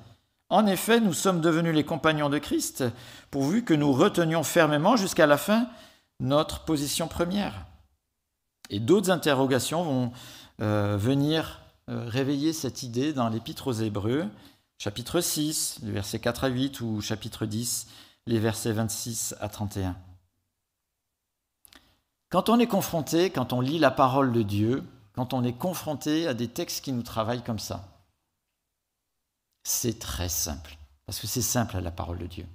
[0.49, 2.83] En effet, nous sommes devenus les compagnons de Christ,
[3.31, 5.69] pourvu que nous retenions fermement jusqu'à la fin
[6.19, 7.65] notre position première.
[8.69, 10.11] Et d'autres interrogations vont
[10.61, 14.27] euh, venir réveiller cette idée dans l'Épître aux Hébreux,
[14.77, 17.87] chapitre 6, les versets 4 à 8, ou chapitre 10,
[18.27, 19.95] les versets 26 à 31.
[22.29, 26.27] Quand on est confronté, quand on lit la parole de Dieu, quand on est confronté
[26.27, 27.87] à des textes qui nous travaillent comme ça,
[29.63, 32.45] c'est très simple, parce que c'est simple à la parole de Dieu.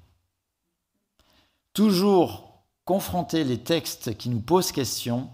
[1.73, 5.31] Toujours confronter les textes qui nous posent question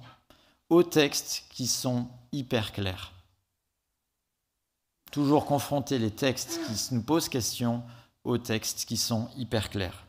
[0.68, 3.15] aux textes qui sont hyper clairs.
[5.12, 7.82] Toujours confronter les textes qui nous posent question
[8.24, 10.06] aux textes qui sont hyper clairs.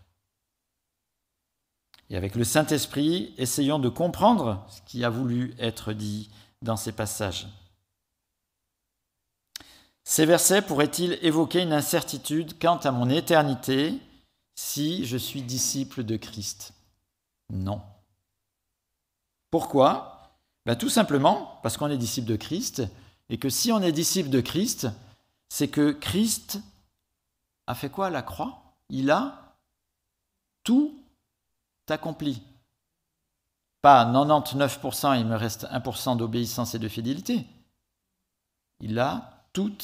[2.10, 6.30] Et avec le Saint-Esprit, essayons de comprendre ce qui a voulu être dit
[6.62, 7.48] dans ces passages.
[10.04, 14.00] Ces versets pourraient-ils évoquer une incertitude quant à mon éternité
[14.56, 16.74] si je suis disciple de Christ?
[17.52, 17.82] Non.
[19.52, 20.32] Pourquoi?
[20.66, 22.84] Ben, Tout simplement parce qu'on est disciple de Christ
[23.30, 24.88] et que si on est disciple de Christ,
[25.50, 26.60] c'est que Christ
[27.68, 28.76] a fait quoi à la croix?
[28.90, 29.58] Il a
[30.63, 30.98] tout
[31.90, 32.42] accompli.
[33.82, 37.46] Pas 99%, il me reste 1% d'obéissance et de fidélité.
[38.80, 39.78] Il a tout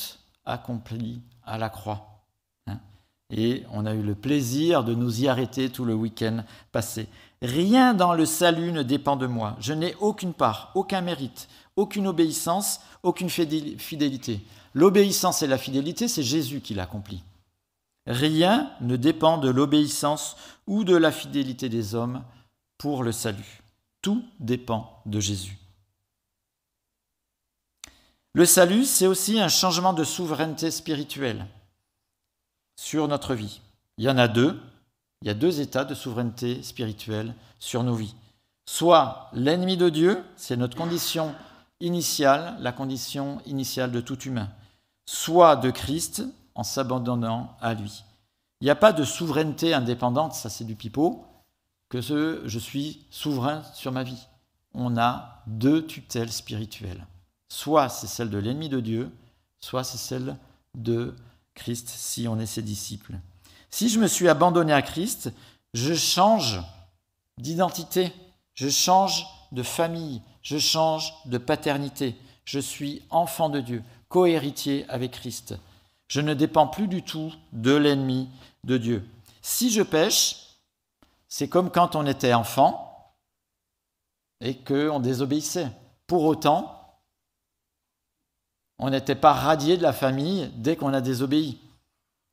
[0.45, 2.12] accompli à la croix.
[3.35, 7.07] Et on a eu le plaisir de nous y arrêter tout le week-end passé.
[7.41, 9.57] Rien dans le salut ne dépend de moi.
[9.59, 14.41] Je n'ai aucune part, aucun mérite, aucune obéissance, aucune fidélité.
[14.75, 17.23] L'obéissance et la fidélité, c'est Jésus qui l'accomplit.
[18.05, 20.35] Rien ne dépend de l'obéissance
[20.67, 22.21] ou de la fidélité des hommes
[22.77, 23.63] pour le salut.
[24.03, 25.57] Tout dépend de Jésus.
[28.33, 31.47] Le salut, c'est aussi un changement de souveraineté spirituelle
[32.75, 33.61] sur notre vie.
[33.97, 34.59] Il y en a deux.
[35.21, 38.15] Il y a deux états de souveraineté spirituelle sur nos vies.
[38.65, 41.35] Soit l'ennemi de Dieu, c'est notre condition
[41.79, 44.49] initiale, la condition initiale de tout humain.
[45.05, 46.23] Soit de Christ,
[46.55, 48.03] en s'abandonnant à lui.
[48.61, 51.25] Il n'y a pas de souveraineté indépendante, ça c'est du pipeau,
[51.89, 54.27] que je suis souverain sur ma vie.
[54.73, 57.05] On a deux tutelles spirituelles.
[57.49, 59.11] Soit c'est celle de l'ennemi de Dieu,
[59.59, 60.37] soit c'est celle
[60.75, 61.13] de
[61.55, 63.15] Christ si on est ses disciples.
[63.69, 65.31] Si je me suis abandonné à Christ,
[65.73, 66.61] je change
[67.37, 68.13] d'identité,
[68.53, 72.15] je change de famille, je change de paternité.
[72.45, 75.55] Je suis enfant de Dieu, cohéritier avec Christ.
[76.07, 78.29] Je ne dépends plus du tout de l'ennemi
[78.65, 79.07] de Dieu.
[79.41, 80.57] Si je pêche,
[81.27, 83.13] c'est comme quand on était enfant
[84.41, 85.69] et qu'on désobéissait.
[86.05, 86.82] Pour autant,
[88.83, 91.57] on n'était pas radié de la famille dès qu'on a désobéi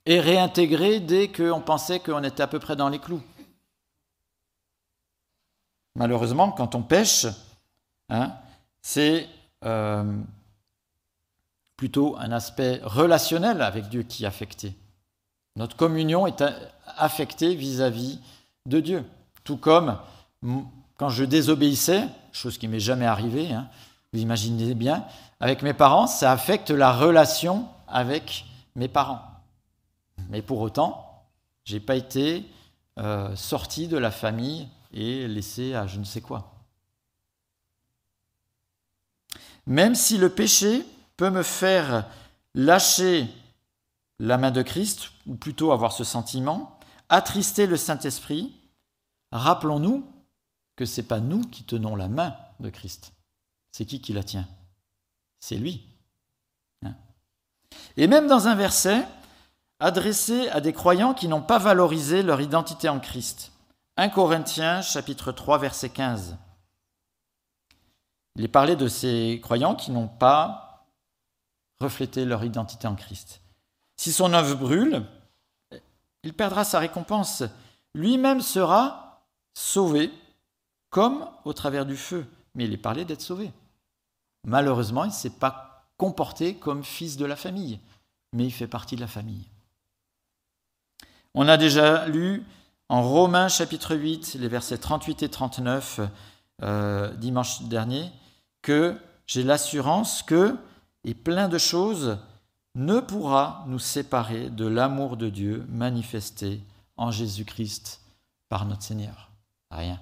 [0.05, 3.23] et réintégré dès qu'on pensait qu'on était à peu près dans les clous.
[5.95, 7.27] Malheureusement, quand on pêche,
[8.09, 8.33] hein,
[8.83, 9.29] c'est
[9.65, 10.13] euh,
[11.77, 14.75] plutôt un aspect relationnel avec Dieu qui est affecté.
[15.55, 16.42] Notre communion est
[16.96, 18.19] affectée vis-à-vis
[18.67, 19.05] de Dieu.
[19.44, 19.98] Tout comme
[20.96, 23.69] quand je désobéissais, chose qui m'est jamais arrivée, hein,
[24.13, 25.04] vous imaginez bien,
[25.38, 28.44] avec mes parents, ça affecte la relation avec
[28.75, 29.23] mes parents.
[30.29, 31.25] Mais pour autant,
[31.65, 32.44] je n'ai pas été
[32.98, 36.52] euh, sorti de la famille et laissé à je ne sais quoi.
[39.67, 40.85] Même si le péché
[41.17, 42.06] peut me faire
[42.54, 43.29] lâcher
[44.19, 48.52] la main de Christ, ou plutôt avoir ce sentiment, attrister le Saint-Esprit,
[49.31, 50.04] rappelons-nous
[50.77, 53.13] que ce n'est pas nous qui tenons la main de Christ.
[53.73, 54.48] C'est qui qui la tient?
[55.38, 55.87] C'est lui.
[56.85, 56.94] Hein.
[57.96, 59.06] Et même dans un verset
[59.79, 63.52] adressé à des croyants qui n'ont pas valorisé leur identité en Christ.
[63.96, 66.37] 1 Corinthiens chapitre 3 verset 15.
[68.37, 70.87] Il est parlé de ces croyants qui n'ont pas
[71.81, 73.40] reflété leur identité en Christ.
[73.96, 75.04] Si son œuvre brûle,
[76.23, 77.42] il perdra sa récompense.
[77.94, 80.12] Lui-même sera sauvé,
[80.90, 82.27] comme au travers du feu.
[82.54, 83.50] Mais il est parlé d'être sauvé.
[84.47, 87.79] Malheureusement, il ne s'est pas comporté comme fils de la famille,
[88.33, 89.47] mais il fait partie de la famille.
[91.35, 92.45] On a déjà lu
[92.88, 96.01] en Romains chapitre 8, les versets 38 et 39,
[96.63, 98.11] euh, dimanche dernier,
[98.63, 100.57] que j'ai l'assurance que,
[101.05, 102.19] et plein de choses,
[102.75, 106.61] ne pourra nous séparer de l'amour de Dieu manifesté
[106.97, 108.01] en Jésus-Christ
[108.49, 109.31] par notre Seigneur.
[109.71, 110.01] Rien.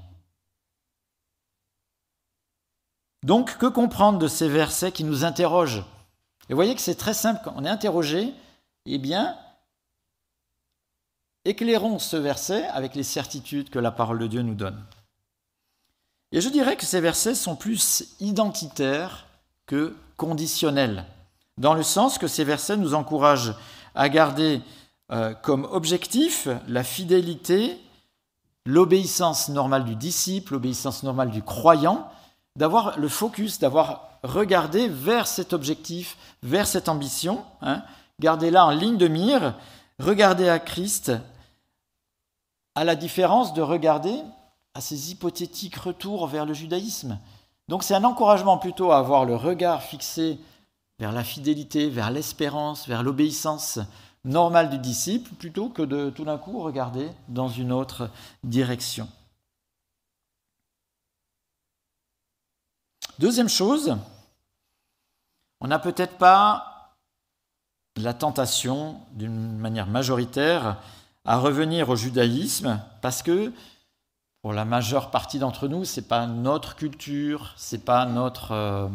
[3.23, 5.85] Donc, que comprendre de ces versets qui nous interrogent?
[6.49, 8.33] Et vous voyez que c'est très simple, quand on est interrogé,
[8.87, 9.37] eh bien,
[11.49, 14.85] Éclairons ce verset avec les certitudes que la parole de Dieu nous donne.
[16.31, 19.27] Et je dirais que ces versets sont plus identitaires
[19.65, 21.07] que conditionnels,
[21.57, 23.55] dans le sens que ces versets nous encouragent
[23.95, 24.61] à garder
[25.11, 27.79] euh, comme objectif la fidélité,
[28.67, 32.11] l'obéissance normale du disciple, l'obéissance normale du croyant,
[32.59, 37.85] d'avoir le focus, d'avoir regardé vers cet objectif, vers cette ambition, hein,
[38.19, 39.55] garder-la en ligne de mire,
[40.01, 41.13] regarder à Christ
[42.75, 44.15] à la différence de regarder
[44.75, 47.19] à ces hypothétiques retours vers le judaïsme.
[47.69, 50.41] Donc c'est un encouragement plutôt à avoir le regard fixé
[50.99, 53.79] vers la fidélité, vers l'espérance, vers l'obéissance
[54.25, 58.11] normale du disciple, plutôt que de tout d'un coup regarder dans une autre
[58.43, 59.09] direction.
[63.19, 63.97] Deuxième chose,
[65.61, 66.95] on n'a peut-être pas
[67.97, 70.77] la tentation, d'une manière majoritaire,
[71.25, 73.53] à revenir au judaïsme parce que
[74.41, 78.89] pour la majeure partie d'entre nous, c'est pas notre culture, c'est pas notre euh,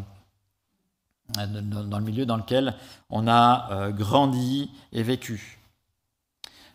[1.35, 2.75] dans le milieu dans lequel
[3.09, 5.59] on a euh, grandi et vécu.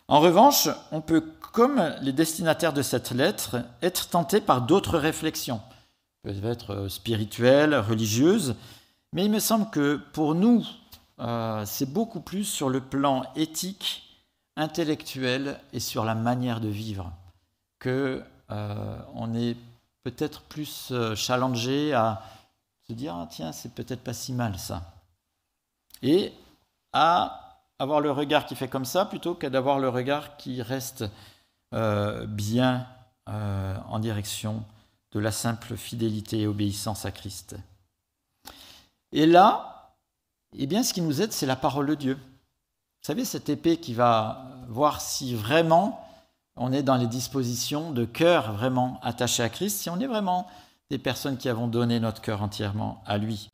[0.07, 5.61] En revanche, on peut, comme les destinataires de cette lettre, être tenté par d'autres réflexions,
[6.23, 8.55] peut-être euh, spirituelles, religieuses,
[9.13, 10.65] mais il me semble que pour nous,
[11.65, 14.09] c'est beaucoup plus sur le plan éthique
[14.59, 17.11] intellectuel et sur la manière de vivre,
[17.79, 19.55] que euh, on est
[20.03, 22.21] peut-être plus euh, challengé à
[22.87, 24.91] se dire ah, tiens c'est peut-être pas si mal ça,
[26.01, 26.33] et
[26.91, 31.05] à avoir le regard qui fait comme ça plutôt qu'à d'avoir le regard qui reste
[31.73, 32.87] euh, bien
[33.27, 34.63] en direction
[35.11, 37.55] de la simple fidélité et obéissance à Christ.
[39.11, 39.95] Et là,
[40.57, 42.13] eh bien, ce qui nous aide, c'est la parole de Dieu.
[42.15, 46.05] Vous savez, cette épée qui va voir si vraiment
[46.55, 50.47] on est dans les dispositions de cœur vraiment attaché à Christ, si on est vraiment
[50.89, 53.49] des personnes qui avons donné notre cœur entièrement à lui.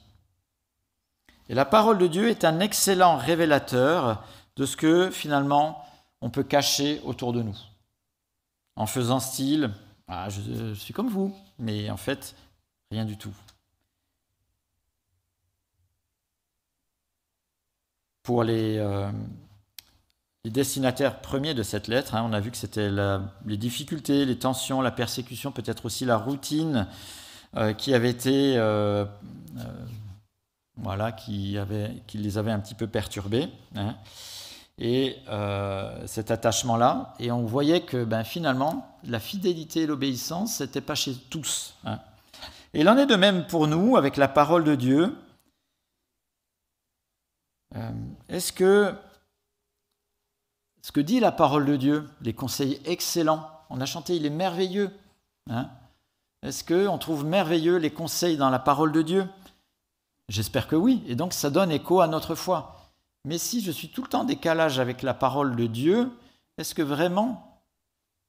[1.47, 4.23] Et la parole de Dieu est un excellent révélateur
[4.55, 5.85] de ce que finalement
[6.21, 7.57] on peut cacher autour de nous.
[8.75, 9.71] En faisant style,
[10.07, 12.35] ah, je, suis comme vous, mais en fait,
[12.91, 13.33] rien du tout.
[18.25, 19.09] pour les, euh,
[20.43, 22.15] destinataires premiers de cette lettre.
[22.15, 22.89] Hein, on a vu que c'était
[23.45, 26.87] les difficultés, les tensions, la persécution, peut-être aussi la routine
[27.55, 29.05] euh, qui avait été, euh,
[30.77, 31.57] voilà, qui
[32.15, 33.47] les avait un petit peu perturbés.
[33.75, 33.95] Hein.
[34.77, 35.17] Et
[36.05, 37.13] cet attachement-là.
[37.19, 41.75] Et on voyait que ben, finalement, la fidélité et l'obéissance, ce n'était pas chez tous.
[41.85, 41.99] Hein.
[42.73, 45.15] Et il en est de même pour nous avec la parole de Dieu.
[47.75, 47.91] Euh,
[48.27, 48.93] est-ce que
[50.81, 54.29] ce que dit la parole de Dieu, les conseils excellents, on a chanté, il est
[54.29, 54.91] merveilleux.
[55.49, 55.69] Hein
[56.43, 59.27] Est-ce qu'on trouve merveilleux les conseils dans la parole de Dieu?
[60.29, 62.84] J'espère que oui, et donc ça donne écho à notre foi.
[63.25, 66.11] Mais si je suis tout le temps en décalage avec la parole de Dieu,
[66.59, 67.59] est-ce que vraiment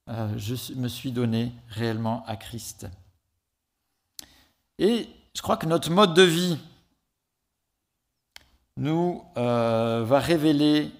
[0.09, 2.87] euh, je me suis donné réellement à Christ?
[4.79, 6.57] Et je crois que notre mode de vie,
[8.75, 10.91] nous euh, va révéler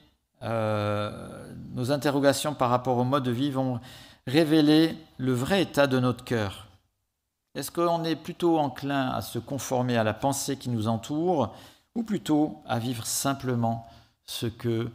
[0.44, 3.80] euh, nos interrogations par rapport au mode de vie, vont
[4.28, 6.68] révéler le vrai état de notre cœur.
[7.56, 11.56] Est-ce qu'on est plutôt enclin à se conformer à la pensée qui nous entoure
[11.98, 13.90] ou plutôt à vivre simplement
[14.24, 14.92] ce que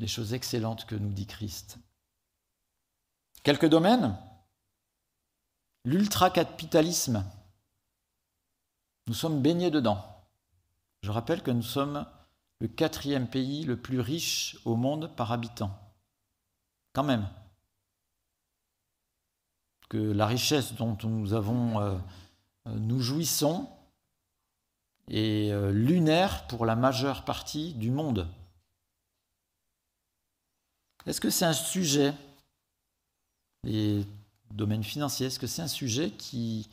[0.00, 1.78] les choses excellentes que nous dit Christ
[3.42, 4.16] Quelques domaines
[5.84, 7.24] L'ultracapitalisme.
[9.06, 10.02] Nous sommes baignés dedans.
[11.02, 12.06] Je rappelle que nous sommes
[12.60, 15.78] le quatrième pays le plus riche au monde par habitant.
[16.94, 17.28] Quand même.
[19.90, 21.98] Que la richesse dont nous avons, euh,
[22.66, 23.68] nous jouissons
[25.08, 28.28] est euh, lunaire pour la majeure partie du monde.
[31.06, 32.14] Est-ce que c'est un sujet,
[33.64, 34.04] les
[34.50, 36.68] domaines financiers, est-ce que c'est un sujet qui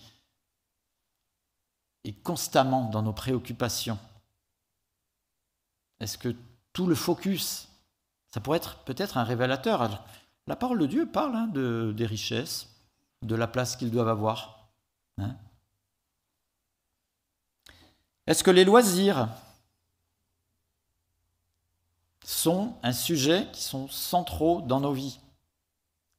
[2.03, 3.97] est constamment dans nos préoccupations?
[5.99, 6.35] Est-ce que
[6.73, 7.69] tout le focus,
[8.27, 10.05] ça pourrait être peut-être un révélateur
[10.47, 12.69] La parole de Dieu parle hein, de, des richesses,
[13.21, 14.69] de la place qu'ils doivent avoir.
[15.17, 15.37] Hein?
[18.27, 19.29] Est-ce que les loisirs
[22.23, 25.19] sont un sujet qui sont centraux dans nos vies,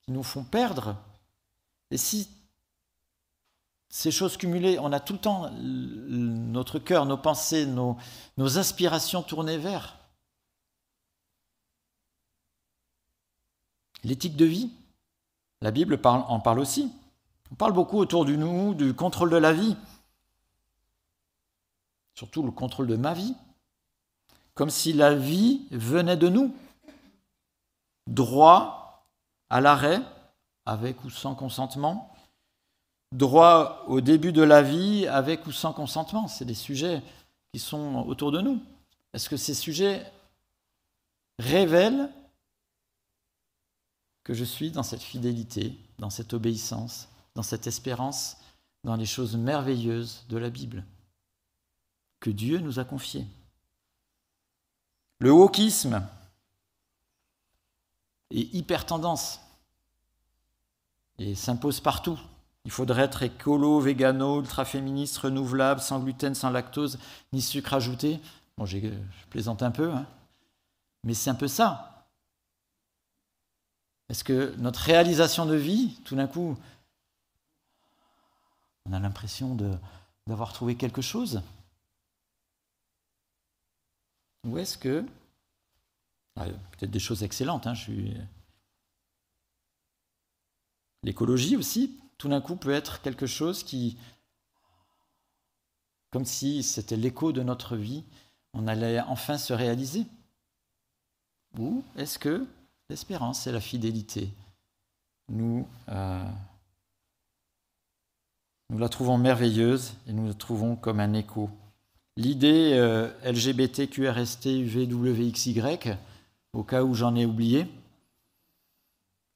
[0.03, 0.97] qui nous font perdre?
[1.91, 2.29] Et si
[3.89, 7.97] ces choses cumulées, on a tout le temps notre cœur, nos pensées, nos,
[8.37, 9.97] nos aspirations tournées vers
[14.05, 14.71] l'éthique de vie,
[15.61, 16.93] la Bible en parle aussi.
[17.51, 19.77] On parle beaucoup autour de nous du contrôle de la vie
[22.17, 23.35] surtout le contrôle de ma vie,
[24.55, 26.55] comme si la vie venait de nous.
[28.09, 29.07] Droit
[29.51, 30.01] à l'arrêt,
[30.65, 32.13] avec ou sans consentement.
[33.13, 36.27] Droit au début de la vie, avec ou sans consentement.
[36.27, 37.03] C'est des sujets
[37.53, 38.61] qui sont autour de nous.
[39.13, 40.11] Est-ce que ces sujets
[41.39, 42.11] révèlent
[44.25, 48.39] que je suis dans cette fidélité, dans cette obéissance, dans cette espérance,
[48.85, 50.85] dans les choses merveilleuses de la Bible?
[52.21, 53.27] Que Dieu nous a confié.
[55.19, 56.07] Le wokisme
[58.31, 59.41] est hyper tendance
[61.19, 62.19] et s'impose partout.
[62.65, 66.99] Il faudrait être écolo, végano, ultra-féministe, renouvelable, sans gluten, sans lactose,
[67.33, 68.21] ni sucre ajouté.
[68.59, 68.79] Bon, je
[69.31, 70.07] plaisante un peu, hein.
[71.05, 72.09] mais c'est un peu ça.
[74.09, 76.57] Est-ce que notre réalisation de vie, tout d'un coup,
[78.85, 79.57] on a l'impression
[80.27, 81.43] d'avoir trouvé quelque chose?
[84.47, 85.05] Ou est-ce que,
[86.37, 88.15] ah, peut-être des choses excellentes, hein, je suis...
[91.03, 93.99] l'écologie aussi, tout d'un coup peut être quelque chose qui,
[96.11, 98.05] comme si c'était l'écho de notre vie,
[98.55, 100.07] on allait enfin se réaliser.
[101.59, 102.47] Ou est-ce que
[102.89, 104.31] l'espérance et la fidélité,
[105.29, 106.25] nous, euh,
[108.71, 111.51] nous la trouvons merveilleuse et nous la trouvons comme un écho
[112.19, 113.11] L'idée euh,
[116.55, 117.67] au cas où j'en ai oublié,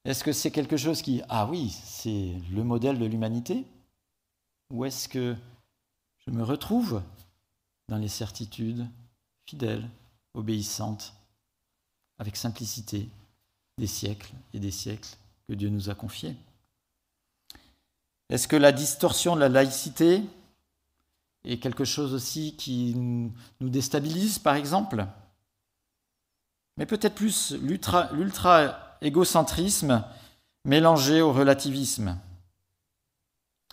[0.06, 3.66] est-ce que c'est quelque chose qui, ah oui, c'est le modèle de l'humanité?
[4.70, 5.36] Ou est-ce que
[6.24, 7.02] je me retrouve
[7.88, 8.86] dans les certitudes
[9.44, 9.86] fidèles,
[10.32, 11.12] obéissantes,
[12.18, 13.08] avec simplicité,
[13.76, 15.16] des siècles et des siècles
[15.48, 16.34] que Dieu nous a confiés?
[18.30, 20.22] Est-ce que la distorsion de la laïcité
[21.44, 25.06] et quelque chose aussi qui nous déstabilise, par exemple.
[26.76, 30.04] Mais peut-être plus l'ultra-égocentrisme
[30.64, 32.18] mélangé au relativisme.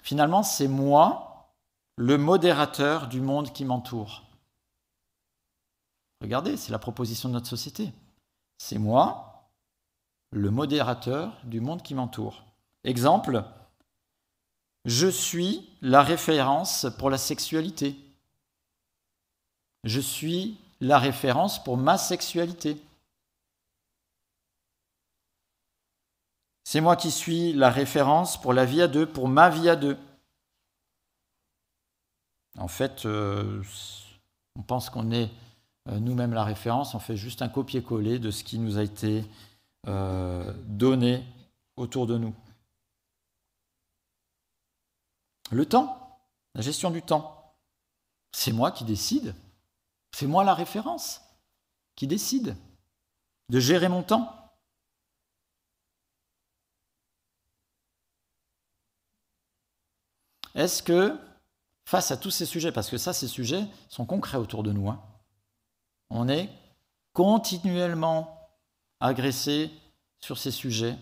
[0.01, 1.53] Finalement, c'est moi,
[1.97, 4.23] le modérateur du monde qui m'entoure.
[6.21, 7.91] Regardez, c'est la proposition de notre société.
[8.57, 9.51] C'est moi,
[10.31, 12.43] le modérateur du monde qui m'entoure.
[12.83, 13.43] Exemple,
[14.87, 17.95] je suis la référence pour la sexualité.
[19.83, 22.81] Je suis la référence pour ma sexualité.
[26.63, 29.75] C'est moi qui suis la référence pour la vie à deux, pour ma vie à
[29.75, 29.97] deux.
[32.57, 33.61] En fait, euh,
[34.55, 35.29] on pense qu'on est
[35.89, 39.25] euh, nous-mêmes la référence, on fait juste un copier-coller de ce qui nous a été
[39.87, 41.25] euh, donné
[41.75, 42.33] autour de nous.
[45.51, 46.19] Le temps,
[46.55, 47.55] la gestion du temps,
[48.31, 49.35] c'est moi qui décide.
[50.11, 51.21] C'est moi la référence
[51.95, 52.55] qui décide
[53.49, 54.33] de gérer mon temps.
[60.55, 61.17] Est-ce que,
[61.85, 64.89] face à tous ces sujets, parce que ça, ces sujets sont concrets autour de nous,
[64.89, 64.99] hein,
[66.09, 66.49] on est
[67.13, 68.49] continuellement
[68.99, 69.71] agressé
[70.19, 70.97] sur ces sujets,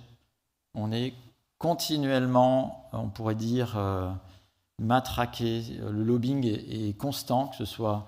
[0.73, 1.13] on est
[1.57, 4.11] continuellement, on pourrait dire, euh,
[4.79, 5.63] matraqué.
[5.79, 8.07] Le lobbying est, constant, que ce soit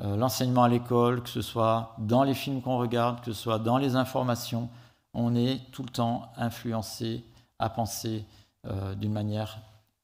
[0.00, 3.58] euh, l'enseignement à l'école, que ce soit dans les films qu'on regarde, que ce soit
[3.58, 4.68] dans les informations.
[5.14, 7.24] On est tout le temps influencé
[7.58, 8.24] à penser
[8.66, 9.58] euh, d'une manière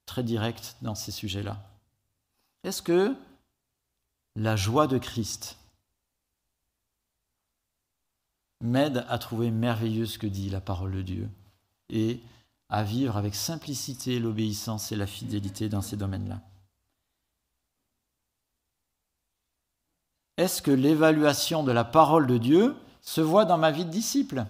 [0.07, 1.57] très directe dans ces sujets-là.
[2.65, 3.15] Est-ce que
[4.37, 5.59] la joie de Christ
[8.61, 11.29] m'aide à trouver merveilleux ce que dit la parole de Dieu
[11.91, 12.21] et
[12.69, 16.41] à vivre avec simplicité l'obéissance et la fidélité dans ces domaines-là.
[20.37, 24.45] Est-ce que l'évaluation de la parole de Dieu se voit dans ma vie de disciple?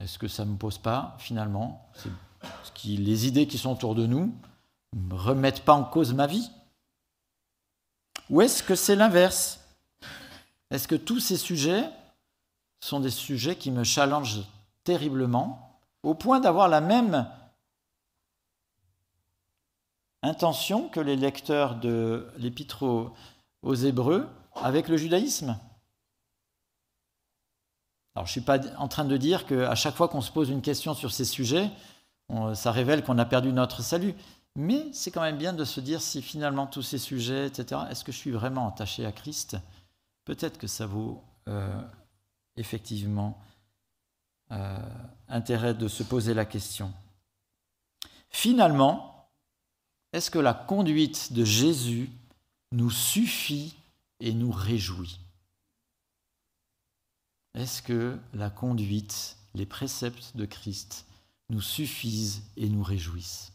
[0.00, 1.88] Est-ce que ça ne me pose pas, finalement,
[2.84, 4.34] les idées qui sont autour de nous
[4.94, 6.50] ne remettent pas en cause ma vie?
[8.30, 9.60] Ou est-ce que c'est l'inverse?
[10.70, 11.88] Est-ce que tous ces sujets
[12.80, 14.44] sont des sujets qui me challengent
[14.84, 17.28] terriblement, au point d'avoir la même
[20.22, 23.12] intention que les lecteurs de l'épître
[23.62, 25.58] aux Hébreux avec le judaïsme
[28.18, 30.50] alors, je ne suis pas en train de dire qu'à chaque fois qu'on se pose
[30.50, 31.70] une question sur ces sujets,
[32.54, 34.12] ça révèle qu'on a perdu notre salut.
[34.56, 38.02] Mais c'est quand même bien de se dire si finalement tous ces sujets, etc., est-ce
[38.02, 39.56] que je suis vraiment attaché à Christ?
[40.24, 41.80] Peut-être que ça vaut euh,
[42.58, 43.38] effectivement
[44.50, 44.78] euh,
[45.28, 46.92] intérêt de se poser la question.
[48.30, 49.28] Finalement,
[50.12, 52.10] est-ce que la conduite de Jésus
[52.72, 53.76] nous suffit
[54.20, 55.20] et nous réjouit?
[57.54, 61.06] Est-ce que la conduite, les préceptes de Christ
[61.50, 63.52] nous suffisent et nous réjouissent?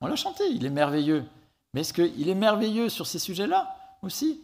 [0.00, 1.24] On l'a chanté, il est merveilleux.
[1.72, 4.40] Mais est-ce qu'il est merveilleux sur ces sujets-là aussi?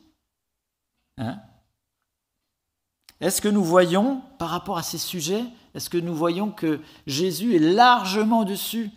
[1.19, 1.41] Hein?
[3.21, 5.45] Est-ce que nous voyons, par rapport à ces sujets,
[5.75, 8.91] est-ce que nous voyons que Jésus est largement dessus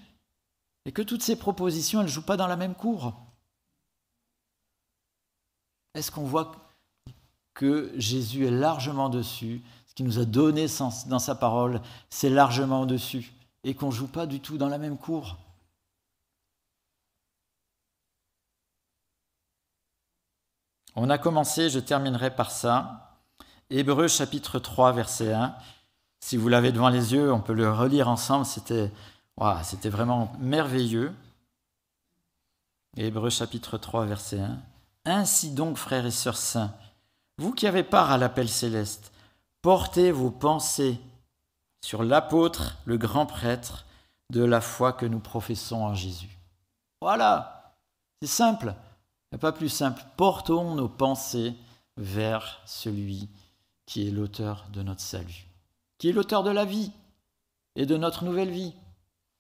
[0.86, 3.14] et que toutes ces propositions, elles ne jouent pas dans la même cour?
[5.94, 6.52] Est-ce qu'on voit
[7.54, 10.66] que Jésus est largement dessus, ce qu'il nous a donné
[11.08, 14.80] dans sa parole, c'est largement au-dessus, et qu'on ne joue pas du tout dans la
[14.80, 15.38] même cour.
[20.96, 23.13] On a commencé, je terminerai par ça.
[23.76, 25.56] Hébreu chapitre 3, verset 1.
[26.20, 28.92] Si vous l'avez devant les yeux, on peut le relire ensemble, c'était
[29.90, 31.12] vraiment merveilleux.
[32.96, 34.62] Hébreu chapitre 3, verset 1.
[35.06, 36.72] Ainsi donc, frères et sœurs saints,
[37.40, 39.12] vous qui avez part à l'appel céleste,
[39.64, 41.00] portez vos pensées
[41.84, 43.88] sur l'apôtre, le grand prêtre
[44.30, 46.38] de la foi que nous professons en Jésus.
[47.02, 47.76] Voilà,
[48.22, 48.76] c'est simple,
[49.42, 50.06] pas plus simple.
[50.16, 51.56] Portons nos pensées
[51.98, 53.30] vers celui
[53.86, 55.48] qui est l'auteur de notre salut,
[55.98, 56.92] qui est l'auteur de la vie
[57.76, 58.74] et de notre nouvelle vie.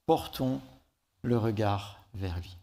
[0.05, 0.59] Portons
[1.21, 2.57] le regard vers lui.